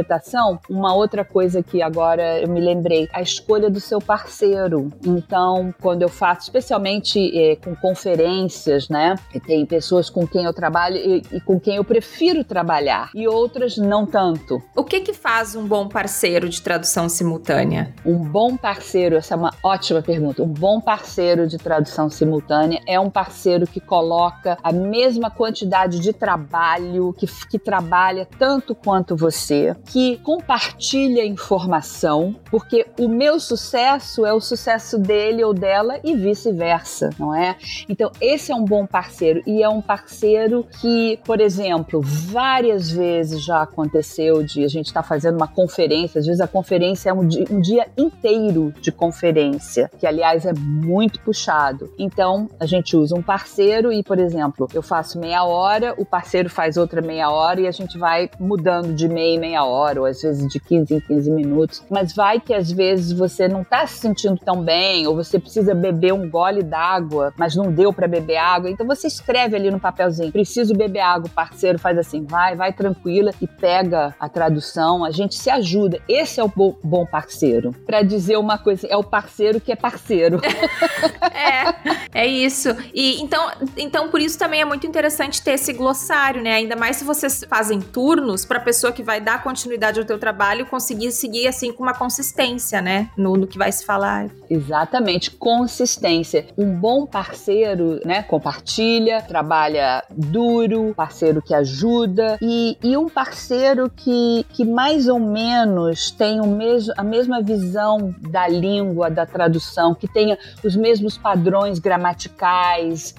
[0.70, 4.92] Uma outra coisa que agora eu me lembrei, a escolha do seu parceiro.
[5.06, 9.16] Então, quando eu faço, especialmente é, com conferências, né?
[9.46, 13.78] Tem pessoas com quem eu trabalho e, e, com quem eu prefiro trabalhar e outras
[13.78, 14.62] não tanto.
[14.76, 17.94] O que que faz um bom parceiro de tradução simultânea?
[18.06, 20.44] Um bom parceiro, essa é uma ótima pergunta.
[20.44, 26.14] Um bom parceiro de tradução simultânea é um parceiro que coloca a mesma quantidade de
[26.14, 34.34] trabalho, que, que trabalha tanto quanto você, que compartilha informação, porque o meu sucesso é
[34.34, 37.56] o sucesso dele ou dela e vice-versa, não é?
[37.88, 43.43] Então, esse é um bom parceiro e é um parceiro que, por exemplo, várias vezes
[43.43, 47.13] já aconteceu de a gente estar tá fazendo uma conferência, às vezes a conferência é
[47.13, 51.91] um dia, um dia inteiro de conferência, que aliás é muito puxado.
[51.98, 56.50] Então, a gente usa um parceiro e, por exemplo, eu faço meia hora, o parceiro
[56.50, 60.06] faz outra meia hora e a gente vai mudando de meia em meia hora, ou
[60.06, 61.84] às vezes de 15 em 15 minutos.
[61.90, 65.74] Mas vai que às vezes você não está se sentindo tão bem, ou você precisa
[65.74, 68.70] beber um gole d'água, mas não deu para beber água.
[68.70, 71.28] Então você escreve ali no papelzinho: preciso beber água.
[71.28, 75.04] O parceiro faz assim, vai, vai tranquila e pega a tradução.
[75.04, 76.00] A gente se ajuda.
[76.08, 76.52] Esse é o
[76.84, 77.72] bom parceiro.
[77.86, 80.40] Para dizer uma coisa, é o parceiro que é parceiro.
[81.22, 82.69] é, é isso.
[82.93, 86.54] E então, então por isso também é muito interessante ter esse glossário, né?
[86.54, 90.19] Ainda mais se vocês fazem turnos para a pessoa que vai dar continuidade ao teu
[90.19, 93.10] trabalho conseguir seguir assim com uma consistência, né?
[93.17, 94.30] No, no que vai se falar.
[94.49, 96.45] Exatamente, consistência.
[96.58, 98.21] Um bom parceiro, né?
[98.23, 106.12] Compartilha, trabalha duro, parceiro que ajuda e, e um parceiro que, que mais ou menos
[106.12, 111.80] tem o mesmo, a mesma visão da língua, da tradução, que tenha os mesmos padrões
[111.80, 112.03] gramaticais.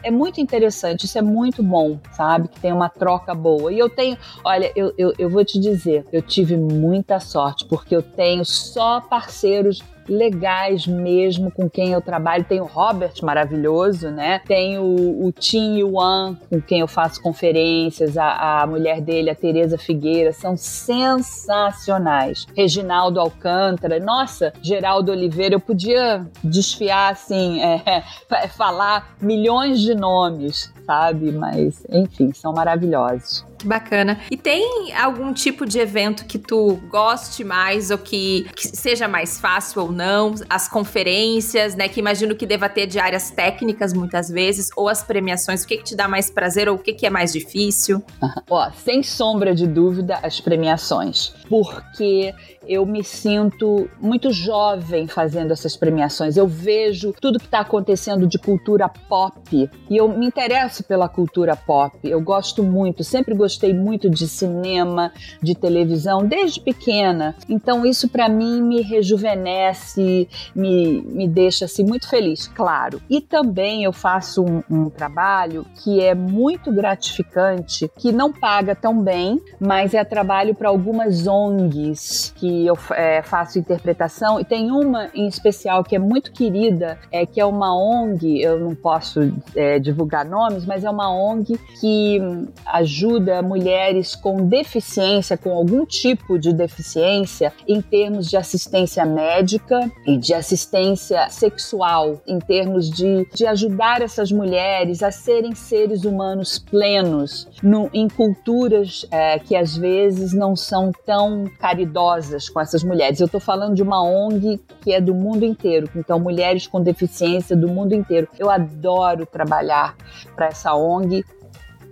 [0.02, 2.48] É muito interessante, isso é muito bom, sabe?
[2.48, 3.72] Que tem uma troca boa.
[3.72, 7.94] E eu tenho, olha, eu, eu, eu vou te dizer, eu tive muita sorte, porque
[7.94, 12.44] eu tenho só parceiros legais mesmo com quem eu trabalho.
[12.44, 14.40] Tem o Robert maravilhoso, né?
[14.46, 19.34] Tem o, o Tim Yuan, com quem eu faço conferências, a, a mulher dele, a
[19.34, 22.46] Tereza Figueira, são sensacionais.
[22.56, 28.02] Reginaldo Alcântara, nossa, Geraldo Oliveira, eu podia desfiar assim, é,
[28.48, 31.32] falar milhões de nomes, sabe?
[31.32, 33.44] Mas, enfim, são maravilhosos.
[33.64, 34.20] Bacana.
[34.30, 39.40] E tem algum tipo de evento que tu goste mais ou que, que, seja mais
[39.40, 40.34] fácil ou não?
[40.50, 41.88] As conferências, né?
[41.88, 45.64] Que imagino que deva ter de áreas técnicas muitas vezes, ou as premiações.
[45.64, 48.02] O que, que te dá mais prazer ou o que, que é mais difícil?
[48.48, 51.34] Ó, sem sombra de dúvida, as premiações.
[51.48, 52.34] Porque
[52.66, 56.36] eu me sinto muito jovem fazendo essas premiações.
[56.36, 61.56] Eu vejo tudo que está acontecendo de cultura pop e eu me interesso pela cultura
[61.56, 61.98] pop.
[62.02, 67.36] Eu gosto muito, sempre gostei muito de cinema, de televisão, desde pequena.
[67.48, 73.00] Então isso para mim me rejuvenesce, me, me deixa assim muito feliz, claro.
[73.08, 79.02] E também eu faço um, um trabalho que é muito gratificante, que não paga tão
[79.02, 85.10] bem, mas é trabalho para algumas ONGs que eu é, faço interpretação, e tem uma
[85.14, 89.78] em especial que é muito querida, é, que é uma ONG, eu não posso é,
[89.78, 92.20] divulgar nomes, mas é uma ONG que
[92.66, 100.16] ajuda mulheres com deficiência, com algum tipo de deficiência, em termos de assistência médica e
[100.16, 107.48] de assistência sexual, em termos de, de ajudar essas mulheres a serem seres humanos plenos
[107.62, 113.20] no, em culturas é, que às vezes não são tão caridosas com essas mulheres.
[113.20, 117.56] Eu estou falando de uma ONG que é do mundo inteiro, então mulheres com deficiência
[117.56, 118.28] do mundo inteiro.
[118.38, 119.96] Eu adoro trabalhar
[120.34, 121.24] para essa ONG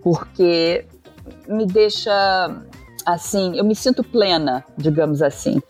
[0.02, 0.84] porque
[1.48, 2.12] me deixa
[3.04, 5.60] assim, eu me sinto plena, digamos assim.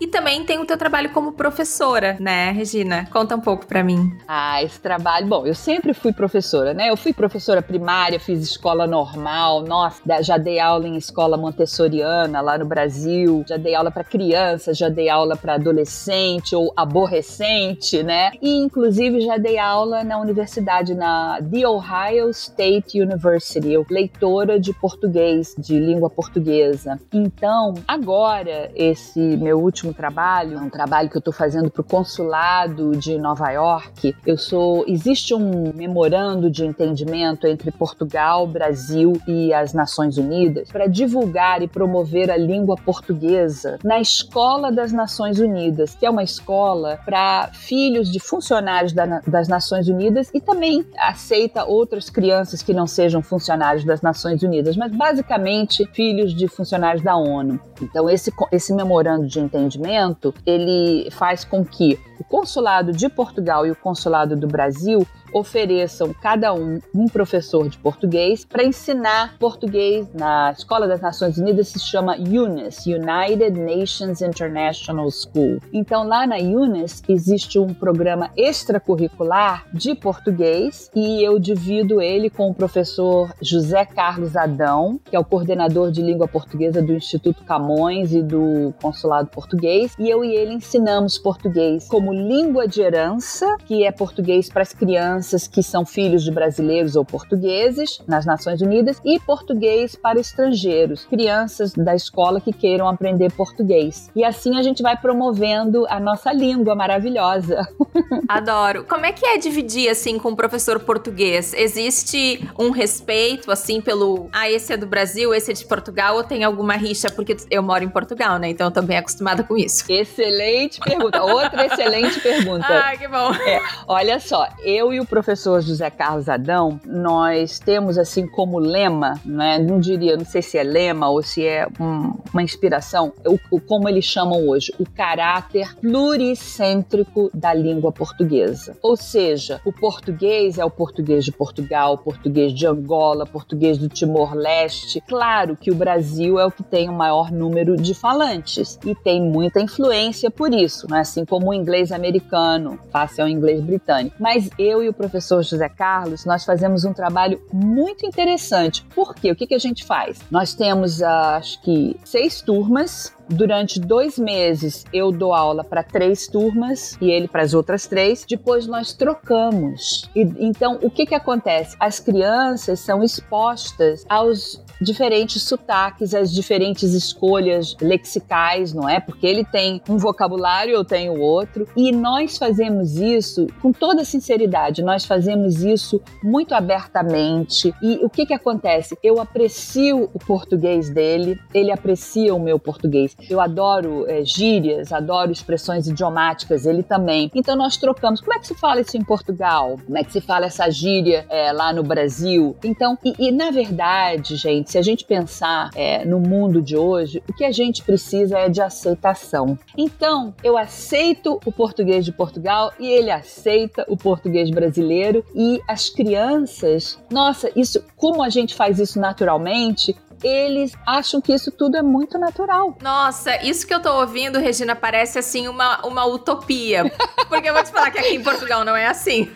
[0.00, 3.08] E também tem o teu trabalho como professora, né, Regina?
[3.10, 4.16] Conta um pouco para mim.
[4.26, 5.26] Ah, esse trabalho.
[5.26, 6.90] Bom, eu sempre fui professora, né?
[6.90, 12.56] Eu fui professora primária, fiz escola normal, nossa, já dei aula em escola montessoriana lá
[12.56, 18.30] no Brasil, já dei aula para crianças, já dei aula para adolescente ou aborrecente, né?
[18.40, 24.72] E inclusive já dei aula na universidade, na The Ohio State University, eu leitora de
[24.72, 27.00] português, de língua portuguesa.
[27.12, 32.92] Então, agora, esse meu último trabalho, um trabalho que eu estou fazendo para o consulado
[32.92, 34.84] de Nova York, eu sou.
[34.86, 41.68] Existe um memorando de entendimento entre Portugal, Brasil e as Nações Unidas para divulgar e
[41.68, 48.10] promover a língua portuguesa na Escola das Nações Unidas, que é uma escola para filhos
[48.10, 53.84] de funcionários da, das Nações Unidas e também aceita outras crianças que não sejam funcionários
[53.84, 57.60] das Nações Unidas, mas basicamente filhos de funcionários da ONU.
[57.80, 63.70] Então esse, esse memorando de entendimento ele faz com que o consulado de Portugal e
[63.70, 70.52] o consulado do Brasil ofereçam cada um um professor de português para ensinar português na
[70.52, 75.60] Escola das Nações Unidas se chama UNIS, United Nations International School.
[75.72, 82.50] Então lá na UNIS existe um programa extracurricular de português e eu divido ele com
[82.50, 88.12] o professor José Carlos Adão, que é o coordenador de língua portuguesa do Instituto Camões
[88.12, 93.84] e do Consulado Português, e eu e ele ensinamos português como língua de herança, que
[93.84, 98.60] é português para as crianças crianças que são filhos de brasileiros ou portugueses nas Nações
[98.60, 104.10] Unidas e português para estrangeiros, crianças da escola que queiram aprender português.
[104.14, 107.66] E assim a gente vai promovendo a nossa língua maravilhosa.
[108.28, 108.84] Adoro.
[108.84, 111.52] Como é que é dividir assim com o professor português?
[111.52, 116.22] Existe um respeito assim pelo, ah, esse é do Brasil, esse é de Portugal ou
[116.22, 118.50] tem alguma rixa porque eu moro em Portugal, né?
[118.50, 119.84] Então eu tô bem acostumada com isso.
[119.90, 121.22] Excelente pergunta.
[121.22, 122.68] Outra excelente pergunta.
[122.78, 123.34] Ah, que bom.
[123.34, 129.20] É, olha só, eu e o professor José Carlos Adão, nós temos assim como lema,
[129.24, 133.38] né, não diria, não sei se é lema ou se é um, uma inspiração, o,
[133.50, 138.76] o, como eles chamam hoje, o caráter pluricêntrico da língua portuguesa.
[138.82, 145.02] Ou seja, o português é o português de Portugal, português de Angola, português do Timor-Leste.
[145.06, 149.22] Claro que o Brasil é o que tem o maior número de falantes e tem
[149.22, 151.00] muita influência por isso, né?
[151.00, 154.16] assim como o inglês americano, face ao inglês britânico.
[154.18, 158.84] Mas eu e o professor José Carlos, nós fazemos um trabalho muito interessante.
[158.94, 159.30] Por quê?
[159.30, 160.18] O que, que a gente faz?
[160.30, 166.96] Nós temos, acho que, seis turmas Durante dois meses eu dou aula para três turmas
[166.98, 168.24] e ele para as outras três.
[168.26, 170.08] Depois nós trocamos.
[170.16, 171.76] E, então o que, que acontece?
[171.78, 179.00] As crianças são expostas aos diferentes sotaques, às diferentes escolhas lexicais, não é?
[179.00, 181.66] Porque ele tem um vocabulário, eu tenho outro.
[181.76, 187.74] E nós fazemos isso com toda sinceridade, nós fazemos isso muito abertamente.
[187.82, 188.96] E o que, que acontece?
[189.02, 193.16] Eu aprecio o português dele, ele aprecia o meu português.
[193.28, 197.30] Eu adoro é, gírias, adoro expressões idiomáticas, ele também.
[197.34, 198.20] Então nós trocamos.
[198.20, 199.78] Como é que se fala isso em Portugal?
[199.84, 202.56] Como é que se fala essa gíria é, lá no Brasil?
[202.62, 207.22] Então, e, e, na verdade, gente, se a gente pensar é, no mundo de hoje,
[207.26, 209.58] o que a gente precisa é de aceitação.
[209.76, 215.88] Então, eu aceito o português de Portugal e ele aceita o português brasileiro e as
[215.88, 221.82] crianças, nossa, isso, como a gente faz isso naturalmente, eles acham que isso tudo é
[221.82, 222.76] muito natural.
[222.82, 226.92] Nossa, isso que eu tô ouvindo, Regina, parece assim uma, uma utopia.
[227.28, 229.30] Porque eu vou te falar que aqui em Portugal não é assim.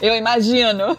[0.00, 0.96] Eu imagino.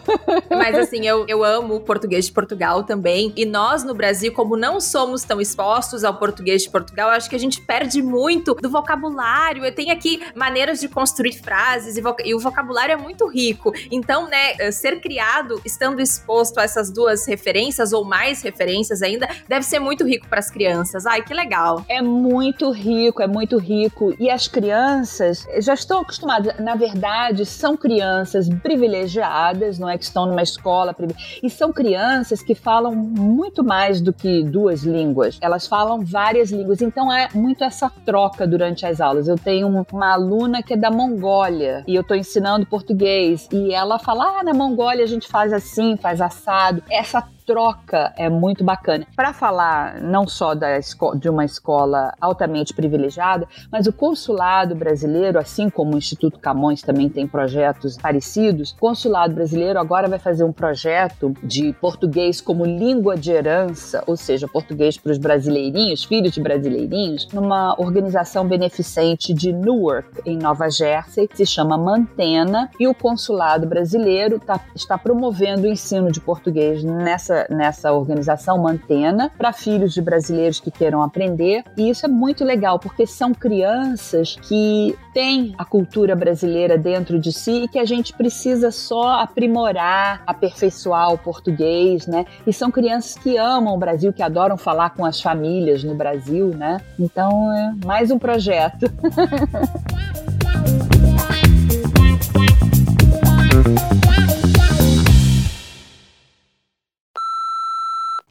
[0.50, 3.32] Mas assim, eu, eu amo o português de Portugal também.
[3.36, 7.36] E nós no Brasil, como não somos tão expostos ao português de Portugal, acho que
[7.36, 9.64] a gente perde muito do vocabulário.
[9.64, 13.72] Eu tenho aqui maneiras de construir frases e, e o vocabulário é muito rico.
[13.90, 19.64] Então, né, ser criado estando exposto a essas duas referências ou mais referências ainda, deve
[19.64, 21.06] ser muito rico para as crianças.
[21.06, 21.84] Ai, que legal.
[21.88, 24.14] É muito rico, é muito rico.
[24.18, 30.02] E as crianças já estão acostumadas, na verdade, são crianças crianças privilegiadas, não é que
[30.02, 30.94] estão numa escola
[31.42, 35.38] e são crianças que falam muito mais do que duas línguas.
[35.40, 39.28] Elas falam várias línguas, então é muito essa troca durante as aulas.
[39.28, 43.98] Eu tenho uma aluna que é da Mongólia e eu estou ensinando português e ela
[43.98, 46.82] fala: "Ah, na Mongólia a gente faz assim, faz assado".
[46.90, 49.06] Essa troca é muito bacana.
[49.14, 50.74] Para falar não só da
[51.16, 57.08] de uma escola altamente privilegiada, mas o consulado brasileiro, assim como o Instituto Camões também
[57.08, 63.16] tem projetos parecidos, o consulado brasileiro agora vai fazer um projeto de português como língua
[63.16, 69.52] de herança, ou seja, português para os brasileirinhos, filhos de brasileirinhos, numa organização beneficente de
[69.52, 75.62] Newark, em Nova Jersey, que se chama Mantena, e o consulado brasileiro tá, está promovendo
[75.62, 81.64] o ensino de português nessa, nessa organização Mantena para filhos de brasileiros que queiram aprender.
[81.76, 87.32] E isso é muito legal, porque são crianças que têm a cultura brasileira dentro de
[87.32, 92.26] si e que a gente precisa só aprimorar, aperfeiçoar o português, né?
[92.46, 96.48] E são crianças que amam o Brasil, que adoram falar com as famílias no Brasil,
[96.48, 96.80] né?
[96.98, 98.86] Então, é mais um projeto.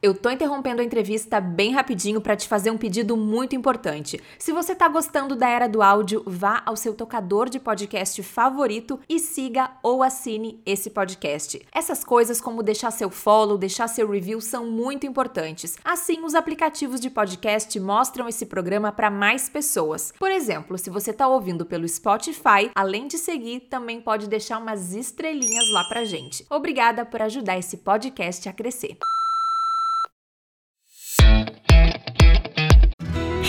[0.04, 4.22] Eu tô interrompendo a entrevista bem rapidinho para te fazer um pedido muito importante.
[4.38, 8.99] Se você tá gostando da era do áudio, vá ao seu tocador de podcast favorito
[9.08, 11.66] e siga ou assine esse podcast.
[11.74, 15.78] Essas coisas como deixar seu follow, deixar seu review são muito importantes.
[15.86, 20.12] Assim, os aplicativos de podcast mostram esse programa para mais pessoas.
[20.20, 24.93] Por exemplo, se você tá ouvindo pelo Spotify, além de seguir, também pode deixar umas
[24.93, 26.45] estrelinhas lá pra gente.
[26.49, 28.97] Obrigada por ajudar esse podcast a crescer.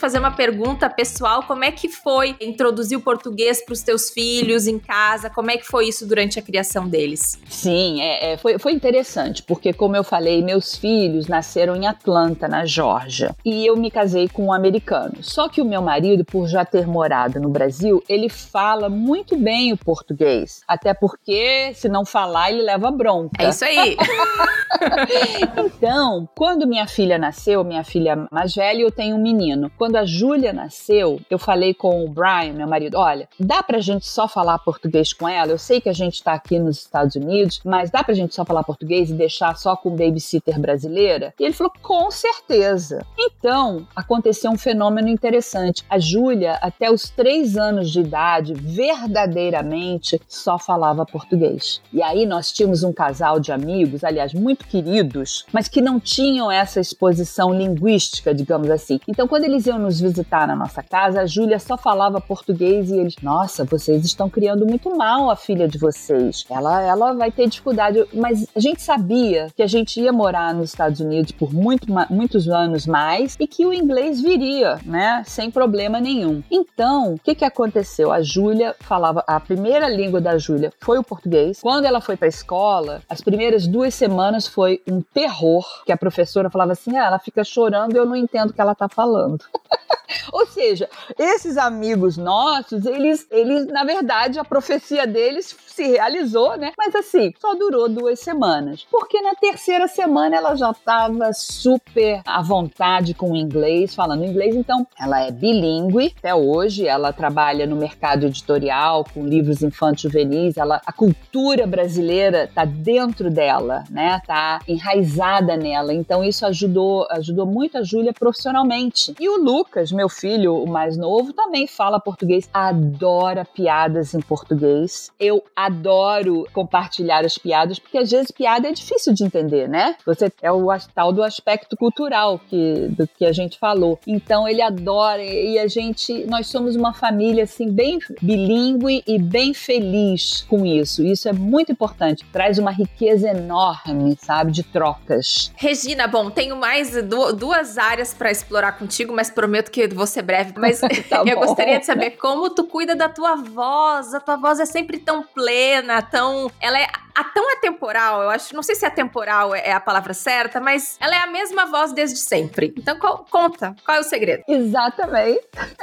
[0.00, 1.42] Te fazer uma pergunta pessoal.
[1.42, 5.28] Como é que foi introduzir o português para os teus filhos em casa?
[5.28, 7.38] Como é que foi isso durante a criação deles?
[7.48, 12.48] Sim, é, é, foi, foi interessante, porque, como eu falei, meus filhos nasceram em Atlanta,
[12.48, 15.22] na Geórgia, e eu me casei com um americano.
[15.22, 19.72] Só que o meu marido, por já ter morado no Brasil, ele fala muito bem
[19.72, 20.62] o português.
[20.66, 23.42] Até porque, se não falar, ele leva bronca.
[23.42, 23.96] É isso aí.
[25.66, 29.70] então, quando minha filha nasceu, minha filha mais velha, eu tenho um menino.
[29.76, 34.06] Quando a Júlia nasceu, eu falei com o Brian, meu marido, olha, dá pra gente
[34.06, 35.50] só falar português com ela?
[35.50, 38.44] Eu sei que a gente tá aqui nos Estados Unidos, mas dá pra gente só
[38.44, 41.34] falar português e deixar só com babysitter brasileira?
[41.38, 43.04] E ele falou, com certeza.
[43.18, 45.84] Então, aconteceu um fenômeno interessante.
[45.88, 51.80] A Júlia, até os três anos de idade, verdadeiramente só falava português.
[51.92, 56.50] E aí nós tínhamos um casal de amigos, aliás, muito queridos, mas que não tinham
[56.50, 59.00] essa exposição linguística, digamos assim.
[59.08, 62.98] Então, quando eles iam nos visitar na nossa casa, a Júlia só falava português e
[62.98, 66.44] eles, nossa, vocês estão criando muito mal a filha de vocês.
[66.48, 68.04] Ela, ela vai ter dificuldade.
[68.14, 72.48] Mas a gente sabia que a gente ia morar nos Estados Unidos por muito, muitos
[72.48, 75.22] anos mais e que o inglês viria, né?
[75.26, 76.42] Sem problema nenhum.
[76.50, 78.12] Então, o que, que aconteceu?
[78.12, 81.60] A Júlia falava, a primeira língua da Júlia foi o português.
[81.60, 85.96] Quando ela foi para a escola, as primeiras duas semanas foi um terror, que a
[85.96, 88.88] professora falava assim: ah, ela fica chorando e eu não entendo o que ela tá
[88.88, 89.44] falando.
[90.32, 96.72] Ou seja, esses amigos nossos, eles, eles, na verdade, a profecia deles se realizou, né?
[96.76, 98.86] Mas assim, só durou duas semanas.
[98.90, 104.54] Porque na terceira semana ela já estava super à vontade com o inglês, falando inglês.
[104.54, 106.86] Então, ela é bilíngue até hoje.
[106.86, 110.56] Ela trabalha no mercado editorial com livros infantis juvenis.
[110.56, 114.20] Ela, a cultura brasileira está dentro dela, né?
[114.26, 115.94] Tá enraizada nela.
[115.94, 119.14] Então, isso ajudou, ajudou muito a Júlia profissionalmente.
[119.18, 125.10] E o Lucas, meu filho, o mais novo, também fala português, adora piadas em português.
[125.20, 129.96] Eu adoro compartilhar as piadas, porque às vezes piada é difícil de entender, né?
[130.06, 134.00] Você é o tal do aspecto cultural que, do que a gente falou.
[134.06, 139.52] Então ele adora e a gente, nós somos uma família assim bem bilíngue e bem
[139.52, 141.02] feliz com isso.
[141.04, 142.24] Isso é muito importante.
[142.32, 145.52] Traz uma riqueza enorme, sabe, de trocas.
[145.54, 146.92] Regina, bom, tenho mais
[147.36, 150.54] duas áreas para explorar contigo, mas prometo que vou ser breve.
[150.56, 154.14] Mas tá eu gostaria de saber como tu cuida da tua voz.
[154.14, 156.50] A tua voz é sempre tão plena, tão.
[156.60, 160.14] Ela é a tão atemporal, eu acho, não sei se atemporal é, é a palavra
[160.14, 162.72] certa, mas ela é a mesma voz desde sempre.
[162.76, 164.42] Então qual, conta, qual é o segredo?
[164.48, 165.40] Exatamente.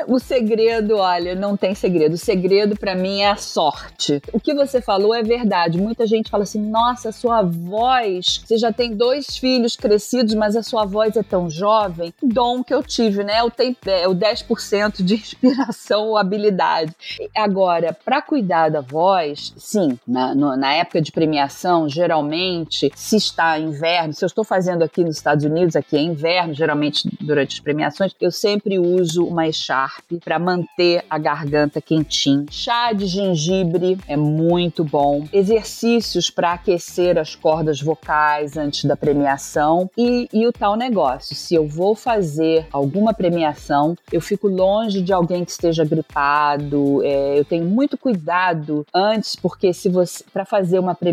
[0.07, 2.13] O segredo, olha, não tem segredo.
[2.13, 4.21] O segredo para mim é a sorte.
[4.31, 5.77] O que você falou é verdade.
[5.77, 10.63] Muita gente fala assim: "Nossa, sua voz, você já tem dois filhos crescidos, mas a
[10.63, 12.13] sua voz é tão jovem".
[12.21, 13.39] Dom que eu tive, né?
[13.39, 16.93] Eu tenho é, o 10% de inspiração ou habilidade.
[17.35, 24.13] Agora, para cuidar da voz, sim, na, na época de premiação, geralmente, se está inverno,
[24.13, 28.13] se eu estou fazendo aqui nos Estados Unidos, aqui é inverno, geralmente durante as premiações,
[28.21, 32.45] eu sempre uso uma echarpe para manter a garganta quentinha.
[32.51, 35.27] Chá de gengibre é muito bom.
[35.33, 41.35] Exercícios para aquecer as cordas vocais antes da premiação e, e o tal negócio.
[41.35, 47.03] Se eu vou fazer alguma premiação, eu fico longe de alguém que esteja gripado.
[47.03, 51.06] É, eu tenho muito cuidado antes, porque se você para fazer uma premiação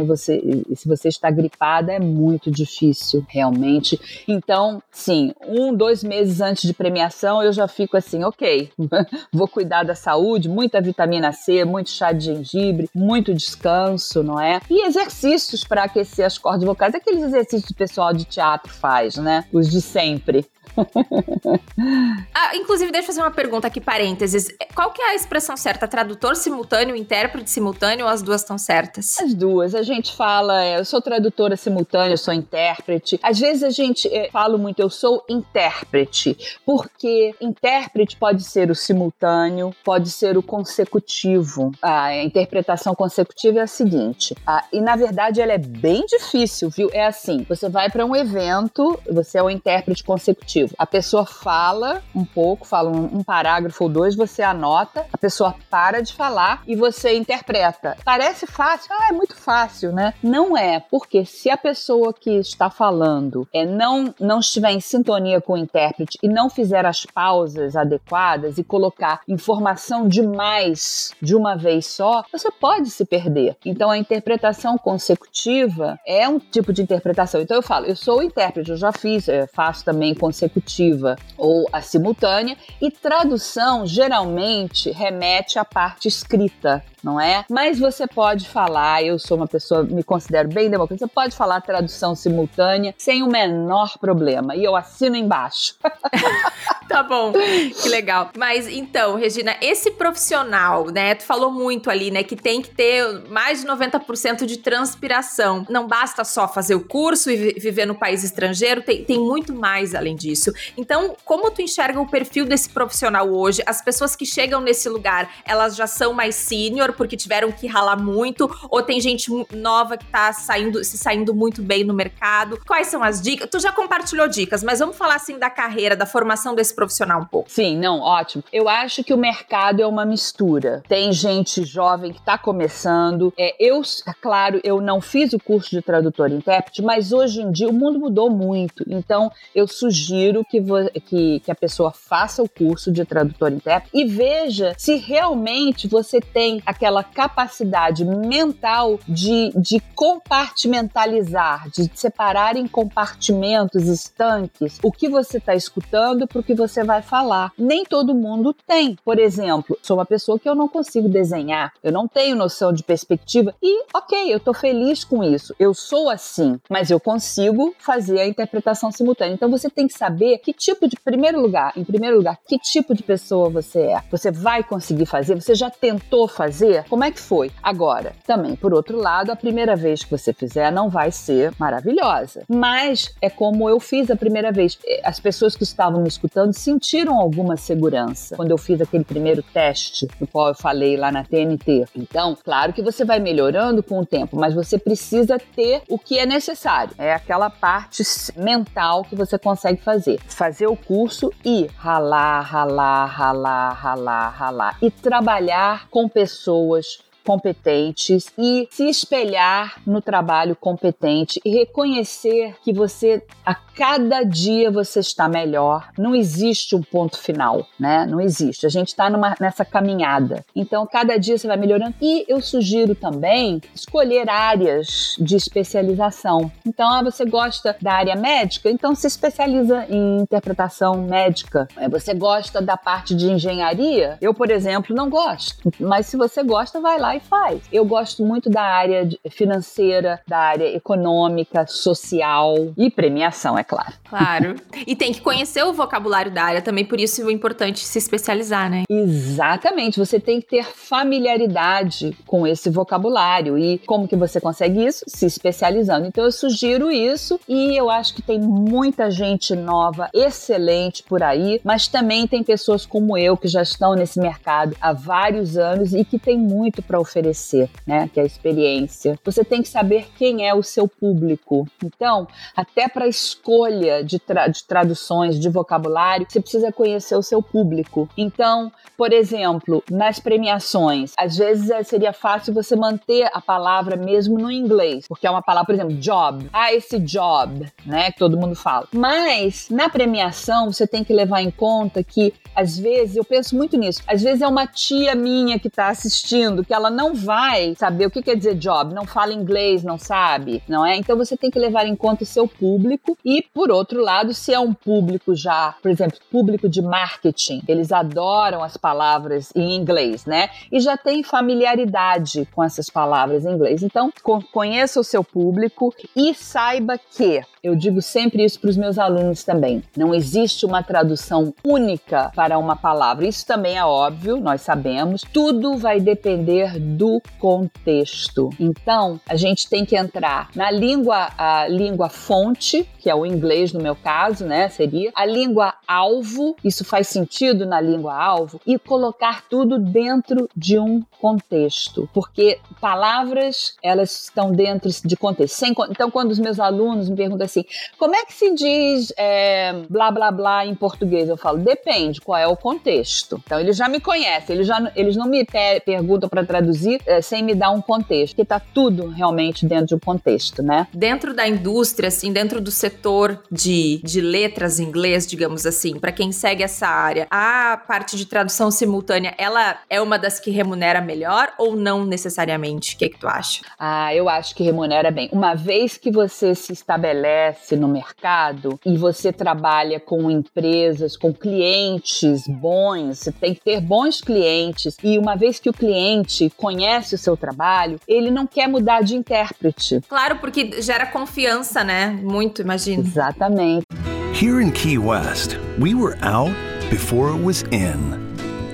[0.00, 0.42] e você
[0.74, 4.00] se você está gripada é muito difícil realmente.
[4.26, 8.70] Então, sim, um, dois meses antes de premiação eu já fico assim, ok,
[9.32, 14.60] vou cuidar da saúde, muita vitamina C, muito chá de gengibre, muito descanso, não é?
[14.70, 19.16] E exercícios para aquecer as cordas vocais, aqueles exercícios que o pessoal de teatro faz,
[19.16, 19.44] né?
[19.52, 20.46] Os de sempre.
[22.34, 24.48] ah, inclusive, deixa eu fazer uma pergunta aqui, parênteses.
[24.74, 25.86] Qual que é a expressão certa?
[25.86, 29.16] Tradutor simultâneo, intérprete simultâneo as duas estão certas?
[29.32, 29.74] As duas.
[29.74, 33.18] A gente fala, é, eu sou tradutora simultânea, eu sou intérprete.
[33.22, 38.74] Às vezes a gente é, fala muito, eu sou intérprete, porque intérprete pode ser o
[38.74, 41.72] simultâneo, pode ser o consecutivo.
[41.80, 46.90] A interpretação consecutiva é a seguinte, ah, e na verdade ela é bem difícil, viu?
[46.92, 50.42] É assim, você vai para um evento, você é o intérprete consecutivo
[50.82, 55.54] a pessoa fala um pouco, fala um, um parágrafo ou dois, você anota, a pessoa
[55.70, 57.96] para de falar e você interpreta.
[58.04, 58.92] Parece fácil?
[58.92, 60.14] Ah, é muito fácil, né?
[60.22, 65.40] Não é, porque se a pessoa que está falando é, não, não estiver em sintonia
[65.40, 71.56] com o intérprete e não fizer as pausas adequadas e colocar informação demais de uma
[71.56, 73.56] vez só, você pode se perder.
[73.64, 77.40] Então a interpretação consecutiva é um tipo de interpretação.
[77.40, 81.16] Então eu falo, eu sou o intérprete, eu já fiz, eu faço também consecutiva consecutiva
[81.36, 87.44] ou a simultânea, e tradução geralmente remete à parte escrita não é?
[87.50, 91.60] Mas você pode falar, eu sou uma pessoa, me considero bem democrática, você pode falar
[91.60, 94.54] tradução simultânea sem o menor problema.
[94.56, 95.74] E eu assino embaixo.
[96.92, 98.30] tá bom, que legal.
[98.36, 101.14] Mas então, Regina, esse profissional, né?
[101.14, 102.22] Tu falou muito ali, né?
[102.22, 105.66] Que tem que ter mais de 90% de transpiração.
[105.70, 109.94] Não basta só fazer o curso e viver no país estrangeiro, tem, tem muito mais
[109.94, 110.52] além disso.
[110.76, 113.62] Então, como tu enxerga o perfil desse profissional hoje?
[113.64, 117.96] As pessoas que chegam nesse lugar, elas já são mais sênior, porque tiveram que ralar
[117.96, 122.60] muito, ou tem gente nova que tá saindo, se saindo muito bem no mercado?
[122.66, 123.48] Quais são as dicas?
[123.50, 126.81] Tu já compartilhou dicas, mas vamos falar assim da carreira, da formação desse profissional
[127.18, 127.50] um pouco.
[127.50, 128.44] Sim, não, ótimo.
[128.52, 130.82] Eu acho que o mercado é uma mistura.
[130.88, 133.32] Tem gente jovem que está começando.
[133.38, 137.40] É, eu, é claro, eu não fiz o curso de tradutor e intérprete, mas hoje
[137.40, 138.84] em dia o mundo mudou muito.
[138.88, 140.62] Então, eu sugiro que,
[141.00, 145.88] que, que a pessoa faça o curso de tradutor e intérprete e veja se realmente
[145.88, 155.08] você tem aquela capacidade mental de, de compartimentalizar, de separar em compartimentos estanques o que
[155.08, 157.52] você está escutando para o que você vai falar.
[157.58, 158.96] Nem todo mundo tem.
[159.04, 162.82] Por exemplo, sou uma pessoa que eu não consigo desenhar, eu não tenho noção de
[162.82, 168.20] perspectiva e, ok, eu estou feliz com isso, eu sou assim, mas eu consigo fazer
[168.20, 169.34] a interpretação simultânea.
[169.34, 172.94] Então você tem que saber que tipo de, primeiro lugar, em primeiro lugar, que tipo
[172.94, 174.02] de pessoa você é.
[174.10, 175.34] Você vai conseguir fazer?
[175.34, 177.50] Você já tentou fazer, como é que foi?
[177.62, 182.44] Agora, também, por outro lado, a primeira vez que você fizer não vai ser maravilhosa.
[182.48, 184.78] Mas é como eu fiz a primeira vez.
[185.02, 190.06] As pessoas que estavam me escutando sentiram alguma segurança quando eu fiz aquele primeiro teste,
[190.18, 191.84] do qual eu falei lá na TNT.
[191.94, 196.18] Então, claro que você vai melhorando com o tempo, mas você precisa ter o que
[196.18, 196.94] é necessário.
[196.98, 198.02] É aquela parte
[198.36, 200.18] mental que você consegue fazer.
[200.26, 204.78] Fazer o curso e ralar, ralar, ralar, ralar, ralar.
[204.80, 206.32] E trabalhar com pessoas
[206.62, 214.70] pessoas competentes e se espelhar no trabalho competente e reconhecer que você a cada dia
[214.70, 215.88] você está melhor.
[215.98, 218.06] Não existe um ponto final, né?
[218.06, 218.66] Não existe.
[218.66, 219.10] A gente está
[219.40, 220.44] nessa caminhada.
[220.54, 221.94] Então, cada dia você vai melhorando.
[222.00, 226.50] E eu sugiro também escolher áreas de especialização.
[226.66, 228.70] Então, ah, você gosta da área médica?
[228.70, 231.66] Então, se especializa em interpretação médica.
[231.76, 234.18] É, você gosta da parte de engenharia?
[234.20, 235.72] Eu, por exemplo, não gosto.
[235.80, 237.60] Mas se você gosta, vai lá lá e faz.
[237.72, 243.92] Eu gosto muito da área financeira, da área econômica, social e premiação, é claro.
[244.08, 244.56] Claro.
[244.84, 248.68] E tem que conhecer o vocabulário da área também, por isso é importante se especializar,
[248.68, 248.82] né?
[248.90, 249.98] Exatamente.
[249.98, 253.56] Você tem que ter familiaridade com esse vocabulário.
[253.56, 255.04] E como que você consegue isso?
[255.06, 256.06] Se especializando.
[256.06, 261.60] Então eu sugiro isso e eu acho que tem muita gente nova, excelente por aí,
[261.62, 266.04] mas também tem pessoas como eu que já estão nesse mercado há vários anos e
[266.04, 268.08] que tem muito para oferecer, né?
[268.12, 269.18] Que é a experiência.
[269.24, 271.66] Você tem que saber quem é o seu público.
[271.84, 272.26] Então,
[272.56, 278.08] até para escolha de, tra de traduções, de vocabulário, você precisa conhecer o seu público.
[278.16, 284.38] Então, por exemplo, nas premiações, às vezes é, seria fácil você manter a palavra mesmo
[284.38, 286.48] no inglês, porque é uma palavra, por exemplo, job.
[286.52, 288.12] Ah, esse job, né?
[288.12, 288.86] Que todo mundo fala.
[288.92, 293.76] Mas na premiação, você tem que levar em conta que, às vezes, eu penso muito
[293.76, 298.06] nisso, às vezes é uma tia minha que está assistindo, que ela não vai saber
[298.06, 300.96] o que quer dizer job, não fala inglês, não sabe, não é?
[300.96, 304.52] Então você tem que levar em conta o seu público e, por outro lado, se
[304.52, 310.26] é um público já, por exemplo, público de marketing, eles adoram as palavras em inglês,
[310.26, 310.50] né?
[310.70, 313.82] E já tem familiaridade com essas palavras em inglês.
[313.82, 314.12] Então,
[314.52, 319.44] conheça o seu público e saiba que eu digo sempre isso para os meus alunos
[319.44, 319.84] também.
[319.96, 323.24] Não existe uma tradução única para uma palavra.
[323.24, 325.22] Isso também é óbvio, nós sabemos.
[325.32, 328.50] Tudo vai depender do contexto.
[328.58, 333.72] Então, a gente tem que entrar na língua, a língua fonte, que é o inglês
[333.72, 334.68] no meu caso, né?
[334.68, 336.56] Seria a língua alvo.
[336.64, 343.76] Isso faz sentido na língua alvo e colocar tudo dentro de um contexto, porque palavras
[343.82, 345.54] elas estão dentro de contexto.
[345.54, 347.64] Sem, então, quando os meus alunos me perguntam assim,
[347.98, 351.28] como é que se diz é, blá blá blá em português?
[351.28, 353.40] Eu falo, depende, qual é o contexto.
[353.44, 355.46] Então eles já me conhecem, eles, já, eles não me
[355.84, 356.71] perguntam para traduzir
[357.06, 360.86] é, sem me dar um contexto, porque tá tudo realmente dentro de um contexto, né?
[360.92, 366.12] Dentro da indústria, assim, dentro do setor de, de letras em inglês, digamos assim, para
[366.12, 371.00] quem segue essa área, a parte de tradução simultânea, ela é uma das que remunera
[371.00, 372.94] melhor ou não necessariamente?
[372.94, 373.62] O que, é que tu acha?
[373.78, 375.28] Ah, eu acho que remunera bem.
[375.32, 382.46] Uma vez que você se estabelece no mercado e você trabalha com empresas, com clientes
[382.46, 387.18] bons, você tem que ter bons clientes e uma vez que o cliente conhece o
[387.18, 390.00] seu trabalho, ele não quer mudar de intérprete.
[390.08, 392.16] Claro, porque gera confiança, né?
[392.22, 393.02] Muito, imagino.
[393.02, 393.84] Exatamente.
[394.32, 396.52] Here in Key West, we were out
[396.88, 398.22] before it was in.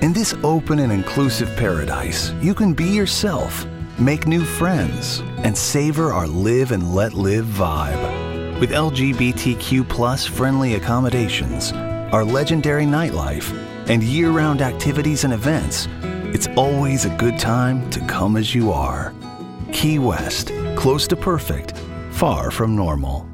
[0.03, 3.65] In this open and inclusive paradise, you can be yourself,
[3.97, 7.99] make new friends, and savor our live and let live vibe.
[8.59, 11.73] With LGBTQ plus friendly accommodations,
[12.13, 13.51] our legendary nightlife,
[13.89, 15.87] and year round activities and events,
[16.33, 19.13] it's always a good time to come as you are.
[19.71, 21.73] Key West, close to perfect,
[22.11, 23.28] far from normal.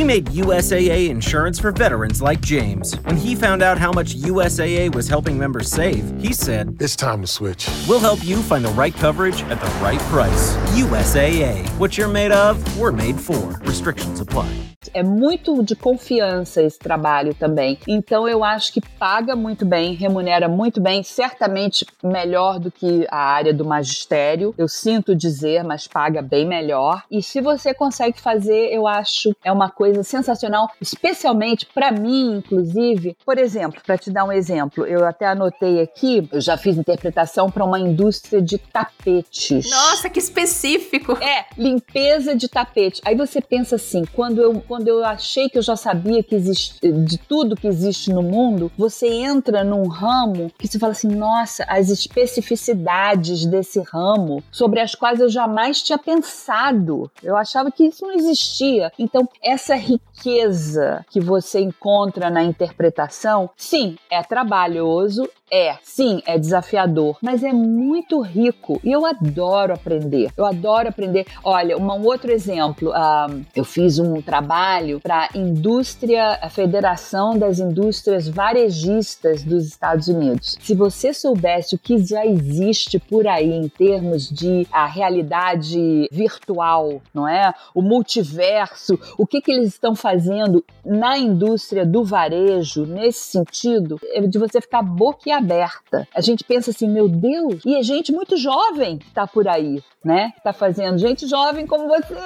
[0.00, 2.94] We made USAA insurance for veterans like James.
[3.04, 7.20] When he found out how much USAA was helping members save, he said, It's time
[7.20, 7.68] to switch.
[7.86, 10.56] We'll help you find the right coverage at the right price.
[10.72, 11.68] USAA.
[11.78, 13.58] What you're made of, we're made for.
[13.60, 14.48] Restrictions apply.
[14.94, 17.78] É muito de confiança esse trabalho também.
[17.86, 23.18] Então eu acho que paga muito bem, remunera muito bem, certamente melhor do que a
[23.18, 24.54] área do magistério.
[24.56, 27.02] Eu sinto dizer, mas paga bem melhor.
[27.10, 33.16] E se você consegue fazer, eu acho é uma coisa sensacional, especialmente para mim, inclusive.
[33.24, 37.50] Por exemplo, para te dar um exemplo, eu até anotei aqui, eu já fiz interpretação
[37.50, 39.70] para uma indústria de tapetes.
[39.70, 41.12] Nossa, que específico!
[41.20, 43.00] É, limpeza de tapete.
[43.04, 46.78] Aí você pensa assim, quando eu quando eu achei que eu já sabia que existe
[46.80, 51.64] de tudo que existe no mundo, você entra num ramo que você fala assim, nossa,
[51.68, 57.10] as especificidades desse ramo sobre as quais eu jamais tinha pensado.
[57.22, 58.92] Eu achava que isso não existia.
[58.98, 67.18] Então, essa riqueza que você encontra na interpretação, sim, é trabalhoso, é, sim, é desafiador,
[67.20, 70.30] mas é muito rico e eu adoro aprender.
[70.36, 71.26] Eu adoro aprender.
[71.42, 77.58] Olha, um outro exemplo, uh, eu fiz um trabalho para a indústria, a Federação das
[77.58, 80.56] Indústrias Varejistas dos Estados Unidos.
[80.60, 87.02] Se você soubesse o que já existe por aí em termos de a realidade virtual,
[87.12, 87.52] não é?
[87.74, 94.20] O multiverso, o que, que eles estão fazendo na indústria do varejo nesse sentido, é
[94.20, 96.06] de você ficar boquiaberto aberta.
[96.14, 99.82] A gente pensa assim, meu Deus, e é gente muito jovem que tá por aí,
[100.04, 100.32] né?
[100.42, 102.16] Tá fazendo, gente jovem como você.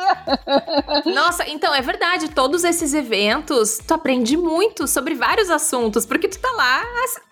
[1.13, 6.39] Nossa, então é verdade, todos esses eventos, tu aprende muito sobre vários assuntos, porque tu
[6.39, 6.83] tá lá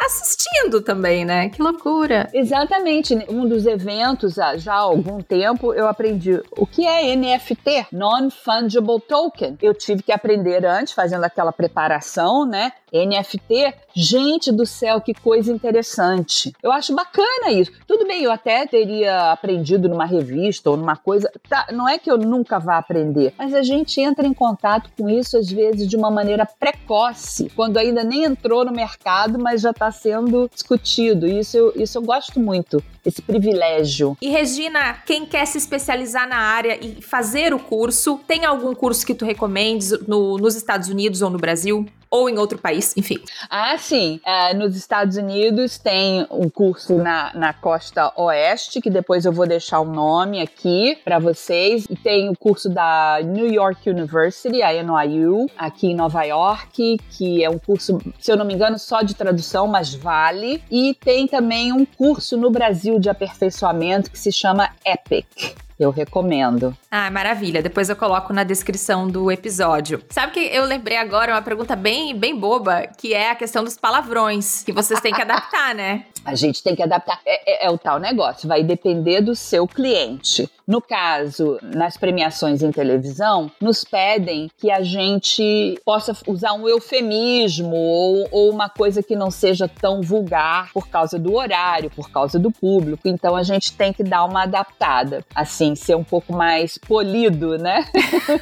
[0.01, 1.49] assistindo também, né?
[1.49, 2.28] Que loucura.
[2.34, 3.14] Exatamente.
[3.28, 9.57] Um dos eventos, já há algum tempo, eu aprendi o que é NFT, Non-Fungible Token.
[9.62, 12.72] Eu tive que aprender antes, fazendo aquela preparação, né?
[12.93, 16.53] NFT, gente do céu, que coisa interessante.
[16.62, 17.72] Eu acho bacana isso.
[17.86, 20.31] Tudo bem, eu até teria aprendido numa revista
[20.66, 21.30] ou numa coisa.
[21.48, 25.08] Tá, não é que eu nunca vá aprender, mas a gente entra em contato com
[25.08, 29.70] isso às vezes de uma maneira precoce, quando ainda nem entrou no mercado, mas já
[29.70, 31.26] está sendo discutido.
[31.26, 34.16] Isso eu, isso eu gosto muito, esse privilégio.
[34.20, 39.05] E Regina, quem quer se especializar na área e fazer o curso, tem algum curso
[39.07, 41.86] que tu recomendes no, nos Estados Unidos ou no Brasil?
[42.12, 43.18] ou em outro país, enfim.
[43.48, 44.20] Ah, sim.
[44.24, 49.46] É, nos Estados Unidos tem um curso na, na costa oeste, que depois eu vou
[49.46, 51.86] deixar o nome aqui para vocês.
[51.88, 57.42] E tem o curso da New York University, a NYU, aqui em Nova York, que
[57.42, 60.62] é um curso, se eu não me engano, só de tradução, mas vale.
[60.70, 65.55] E tem também um curso no Brasil de aperfeiçoamento que se chama EPIC.
[65.82, 66.76] Eu recomendo.
[66.88, 67.60] Ah, maravilha.
[67.60, 70.00] Depois eu coloco na descrição do episódio.
[70.10, 73.76] Sabe que eu lembrei agora uma pergunta bem, bem boba, que é a questão dos
[73.76, 76.04] palavrões, que vocês têm que adaptar, né?
[76.24, 77.20] A gente tem que adaptar.
[77.26, 80.48] É, é, é, o tal negócio, vai depender do seu cliente.
[80.66, 87.74] No caso, nas premiações em televisão, nos pedem que a gente possa usar um eufemismo
[87.74, 92.38] ou, ou uma coisa que não seja tão vulgar por causa do horário, por causa
[92.38, 93.08] do público.
[93.08, 97.84] Então a gente tem que dar uma adaptada, assim, ser um pouco mais polido, né?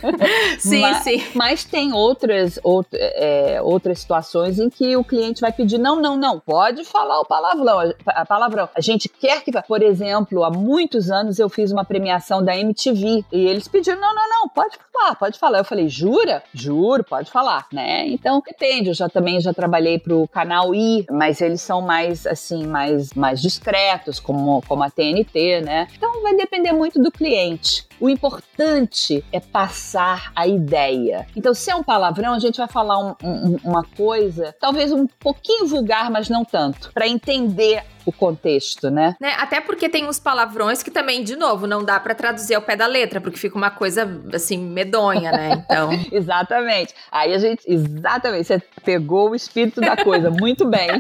[0.59, 1.23] sim, mas, sim.
[1.35, 6.17] Mas tem outras, out, é, outras situações em que o cliente vai pedir: não, não,
[6.17, 8.69] não, pode falar o palavrão palavrão, a palavrão.
[8.75, 13.25] A gente quer que, por exemplo, há muitos anos eu fiz uma premiação da MTV
[13.33, 15.59] e eles pediram: não, não, não, pode falar, pode falar.
[15.59, 16.43] Eu falei: jura?
[16.53, 18.07] Juro, pode falar, né?
[18.07, 18.89] Então depende.
[18.89, 23.41] Eu já também já trabalhei pro canal I, mas eles são mais assim, mais, mais
[23.41, 25.89] discretos, como, como a TNT, né?
[25.97, 27.87] Então vai depender muito do cliente.
[28.01, 31.27] O importante é passar a ideia.
[31.37, 35.07] Então, se é um palavrão, a gente vai falar um, um, uma coisa, talvez um
[35.07, 39.17] pouquinho vulgar, mas não tanto, para entender o contexto, né?
[39.21, 39.35] né?
[39.39, 42.77] Até porque tem uns palavrões que também, de novo, não dá para traduzir ao pé
[42.77, 45.65] da letra, porque fica uma coisa assim medonha, né?
[45.65, 45.91] Então.
[46.13, 46.95] exatamente.
[47.11, 50.91] Aí a gente, exatamente, você pegou o espírito da coisa muito bem.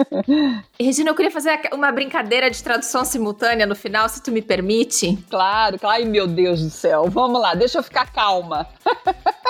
[0.78, 5.16] Regina, eu queria fazer uma brincadeira de tradução simultânea no final, se tu me permite.
[5.30, 6.02] Claro, claro.
[6.02, 7.04] Ai, meu Deus do céu.
[7.08, 8.66] Vamos lá, deixa eu ficar calma.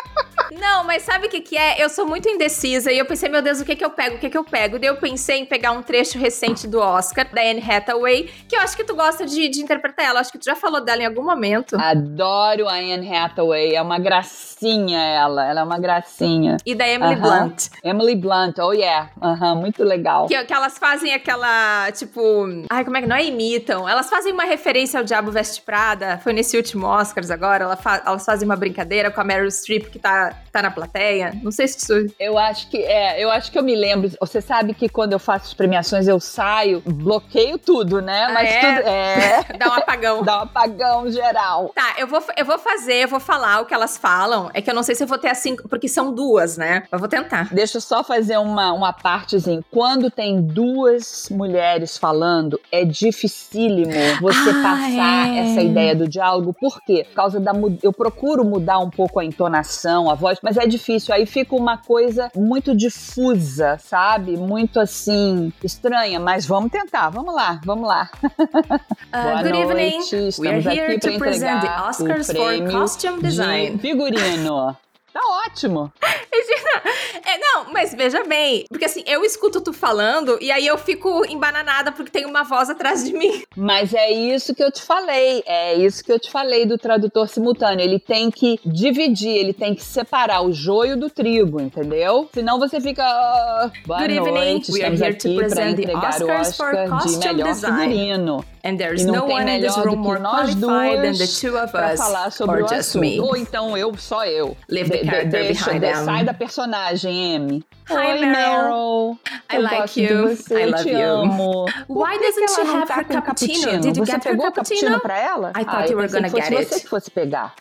[0.59, 1.83] Não, mas sabe o que, que é?
[1.83, 4.17] Eu sou muito indecisa e eu pensei, meu Deus, o que que eu pego?
[4.17, 4.79] O que que eu pego?
[4.79, 8.61] Daí eu pensei em pegar um trecho recente do Oscar, da Anne Hathaway, que eu
[8.61, 10.21] acho que tu gosta de, de interpretar ela.
[10.21, 11.77] Acho que tu já falou dela em algum momento.
[11.79, 13.75] Adoro a Anne Hathaway.
[13.75, 15.47] É uma gracinha ela.
[15.47, 16.57] Ela é uma gracinha.
[16.67, 17.39] E da Emily uh -huh.
[17.39, 17.69] Blunt.
[17.83, 19.11] Emily Blunt, oh yeah.
[19.21, 19.61] Aham, uh -huh.
[19.61, 20.27] muito legal.
[20.27, 22.47] Que, que elas fazem aquela, tipo...
[22.71, 23.09] Ai, como é que...
[23.09, 23.89] Não é imitam.
[23.89, 26.19] Elas fazem uma referência ao Diabo Veste Prada.
[26.19, 27.65] Foi nesse último Oscars agora.
[27.65, 31.33] Ela fa elas fazem uma brincadeira com a Meryl Streep, que tá tá na plateia?
[31.43, 32.15] Não sei se isso.
[32.19, 34.11] Eu acho que é, eu acho que eu me lembro.
[34.21, 38.27] Você sabe que quando eu faço as premiações eu saio, bloqueio tudo, né?
[38.29, 38.61] Ah, Mas é?
[38.61, 39.45] tudo é.
[39.59, 40.23] Dá um apagão.
[40.23, 41.73] Dá um apagão geral.
[41.75, 44.51] Tá, eu vou, eu vou fazer, eu vou falar o que elas falam.
[44.55, 46.85] É que eu não sei se eu vou ter assim, porque são duas, né?
[46.91, 47.53] Eu vou tentar.
[47.53, 49.63] Deixa eu só fazer uma, uma partezinha.
[49.71, 55.39] Quando tem duas mulheres falando, é dificílimo você ah, passar é.
[55.39, 56.55] essa ideia do diálogo.
[56.59, 57.05] Por quê?
[57.09, 57.53] Por causa da.
[57.83, 61.13] Eu procuro mudar um pouco a entonação, a voz, mas é difícil.
[61.13, 64.37] Aí fica uma coisa muito difusa, sabe?
[64.37, 68.09] Muito assim, estranha, mas vamos tentar, vamos lá, vamos lá.
[68.23, 69.63] Uh, Boa good noite.
[69.63, 69.99] evening.
[69.99, 73.73] Estamos We are here to present the Oscars for Costume Design.
[73.73, 74.77] De figurino.
[75.13, 75.93] Tá ótimo.
[76.03, 76.83] Regina,
[77.27, 81.25] é, não, mas veja bem, porque assim, eu escuto tu falando e aí eu fico
[81.29, 83.43] embananada porque tem uma voz atrás de mim.
[83.55, 87.29] Mas é isso que eu te falei, é isso que eu te falei do tradutor
[87.29, 87.85] simultâneo.
[87.85, 92.29] Ele tem que dividir, ele tem que separar o joio do trigo, entendeu?
[92.33, 93.03] Senão você fica.
[93.05, 94.59] Uh, boa Good noite, evening.
[94.59, 97.79] estamos We are here to present the Oscars for de melhor design.
[97.79, 98.45] figurino.
[98.65, 101.99] And there's no one in this room more qualified than the two of us.
[101.99, 103.19] falar sobre or o just me.
[103.19, 104.57] Ou então eu, só eu.
[104.69, 106.05] Leave the character deixa, behind them.
[106.05, 107.65] Sai da personagem, Amy.
[107.91, 109.19] Hi, Oi, Meryl.
[109.51, 110.29] I eu like you.
[110.29, 111.03] Você, I eu love te you.
[111.03, 111.65] amo.
[111.65, 113.81] Why Por que doesn't she ela não have tá her cappuccino?
[113.81, 115.01] Did you você get her cappuccino?
[115.01, 115.51] pra ela?
[115.57, 116.81] I thought you eu were pensei gonna get você it.
[116.83, 117.55] que fosse pegar.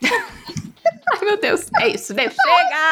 [1.22, 1.66] meu Deus.
[1.78, 2.30] É isso, Chega!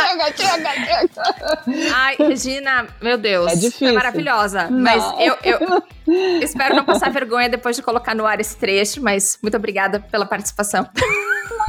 [0.08, 1.94] chega, chega, chega.
[1.94, 3.50] Ai, Regina, meu Deus.
[3.52, 3.88] É difícil.
[3.88, 4.64] É maravilhosa.
[4.70, 4.78] Não.
[4.80, 5.82] Mas eu, eu
[6.42, 10.26] espero não passar vergonha depois de colocar no ar esse trecho, mas muito obrigada pela
[10.26, 10.86] participação.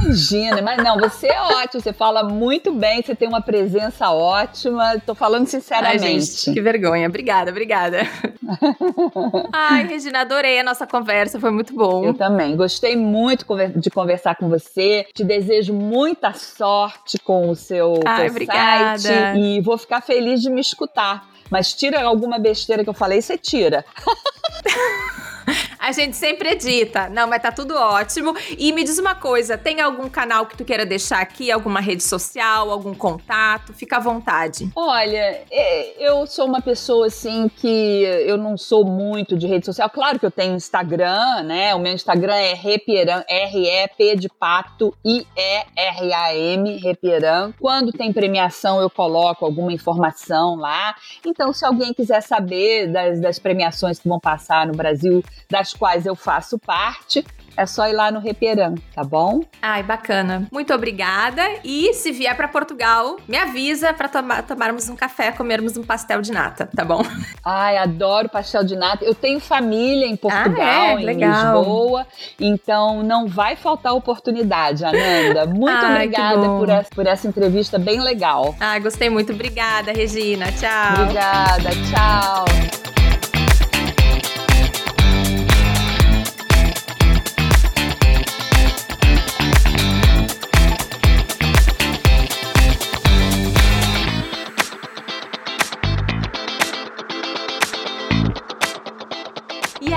[0.00, 4.98] Imagina, mas não, você é ótimo, você fala muito bem, você tem uma presença ótima.
[5.04, 6.04] Tô falando sinceramente.
[6.04, 7.08] Ai, gente, que vergonha.
[7.08, 8.00] Obrigada, obrigada.
[9.52, 12.04] Ai, Regina, adorei a nossa conversa, foi muito bom.
[12.04, 15.06] Eu também, gostei muito de conversar com você.
[15.14, 18.98] Te desejo muita sorte com o seu, Ai, obrigada.
[18.98, 21.31] site e vou ficar feliz de me escutar.
[21.52, 23.84] Mas tira alguma besteira que eu falei, você tira.
[25.82, 27.08] A gente sempre edita.
[27.08, 28.34] Não, mas tá tudo ótimo.
[28.56, 31.50] E me diz uma coisa: tem algum canal que tu queira deixar aqui?
[31.50, 33.72] Alguma rede social, algum contato?
[33.72, 34.70] Fica à vontade.
[34.76, 39.90] Olha, é, eu sou uma pessoa assim que eu não sou muito de rede social.
[39.90, 41.74] Claro que eu tenho Instagram, né?
[41.74, 47.52] O meu Instagram é Repieram, R-E-P de pato, I-E-R-A-M, Repieram.
[47.60, 50.94] Quando tem premiação, eu coloco alguma informação lá.
[51.26, 56.06] Então, se alguém quiser saber das, das premiações que vão passar no Brasil, das quais
[56.06, 57.24] eu faço parte,
[57.56, 59.42] é só ir lá no Reperan, tá bom?
[59.60, 60.46] Ai, bacana.
[60.50, 61.42] Muito obrigada.
[61.62, 66.22] E se vier para Portugal, me avisa para tomar, tomarmos um café, comermos um pastel
[66.22, 67.02] de nata, tá bom?
[67.44, 69.04] Ai, adoro pastel de nata.
[69.04, 71.00] Eu tenho família em Portugal, ah, é?
[71.00, 71.58] em Legal.
[71.58, 72.06] Lisboa,
[72.40, 75.46] então não vai faltar oportunidade, Ananda.
[75.46, 78.54] Muito Ai, obrigada por essa, por essa entrevista bem legal.
[78.58, 79.32] Ai, gostei muito.
[79.32, 80.46] Obrigada, Regina.
[80.52, 81.02] Tchau.
[81.02, 81.70] Obrigada.
[81.90, 82.81] Tchau.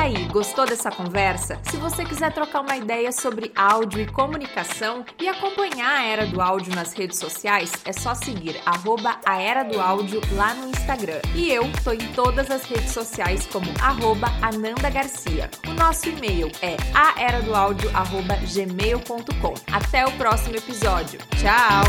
[0.05, 1.57] Aí, gostou dessa conversa?
[1.63, 6.39] Se você quiser trocar uma ideia sobre áudio e comunicação e acompanhar a Era do
[6.41, 11.19] Áudio nas redes sociais, é só seguir arroba a Era do Áudio lá no Instagram.
[11.33, 15.49] E eu tô em todas as redes sociais como arroba Ananda Garcia.
[15.67, 19.53] O nosso e-mail é aeradoaudio.gmail.com.
[19.71, 21.19] Até o próximo episódio.
[21.37, 21.83] Tchau!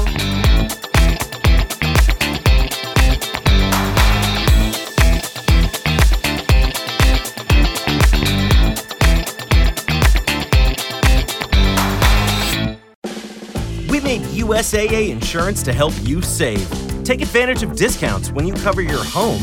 [14.06, 16.64] Made USAA insurance to help you save.
[17.02, 19.42] Take advantage of discounts when you cover your home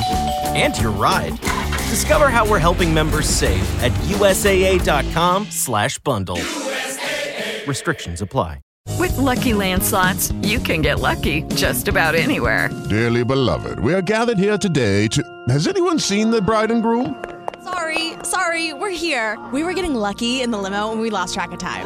[0.55, 1.37] and your ride.
[1.89, 6.37] Discover how we're helping members save at usaa.com/bundle.
[6.37, 7.67] USAA.
[7.67, 8.59] Restrictions apply.
[8.99, 12.69] With Lucky Land slots, you can get lucky just about anywhere.
[12.89, 15.23] Dearly beloved, we are gathered here today to.
[15.49, 17.21] Has anyone seen the bride and groom?
[17.63, 19.37] Sorry, sorry, we're here.
[19.51, 21.85] We were getting lucky in the limo and we lost track of time.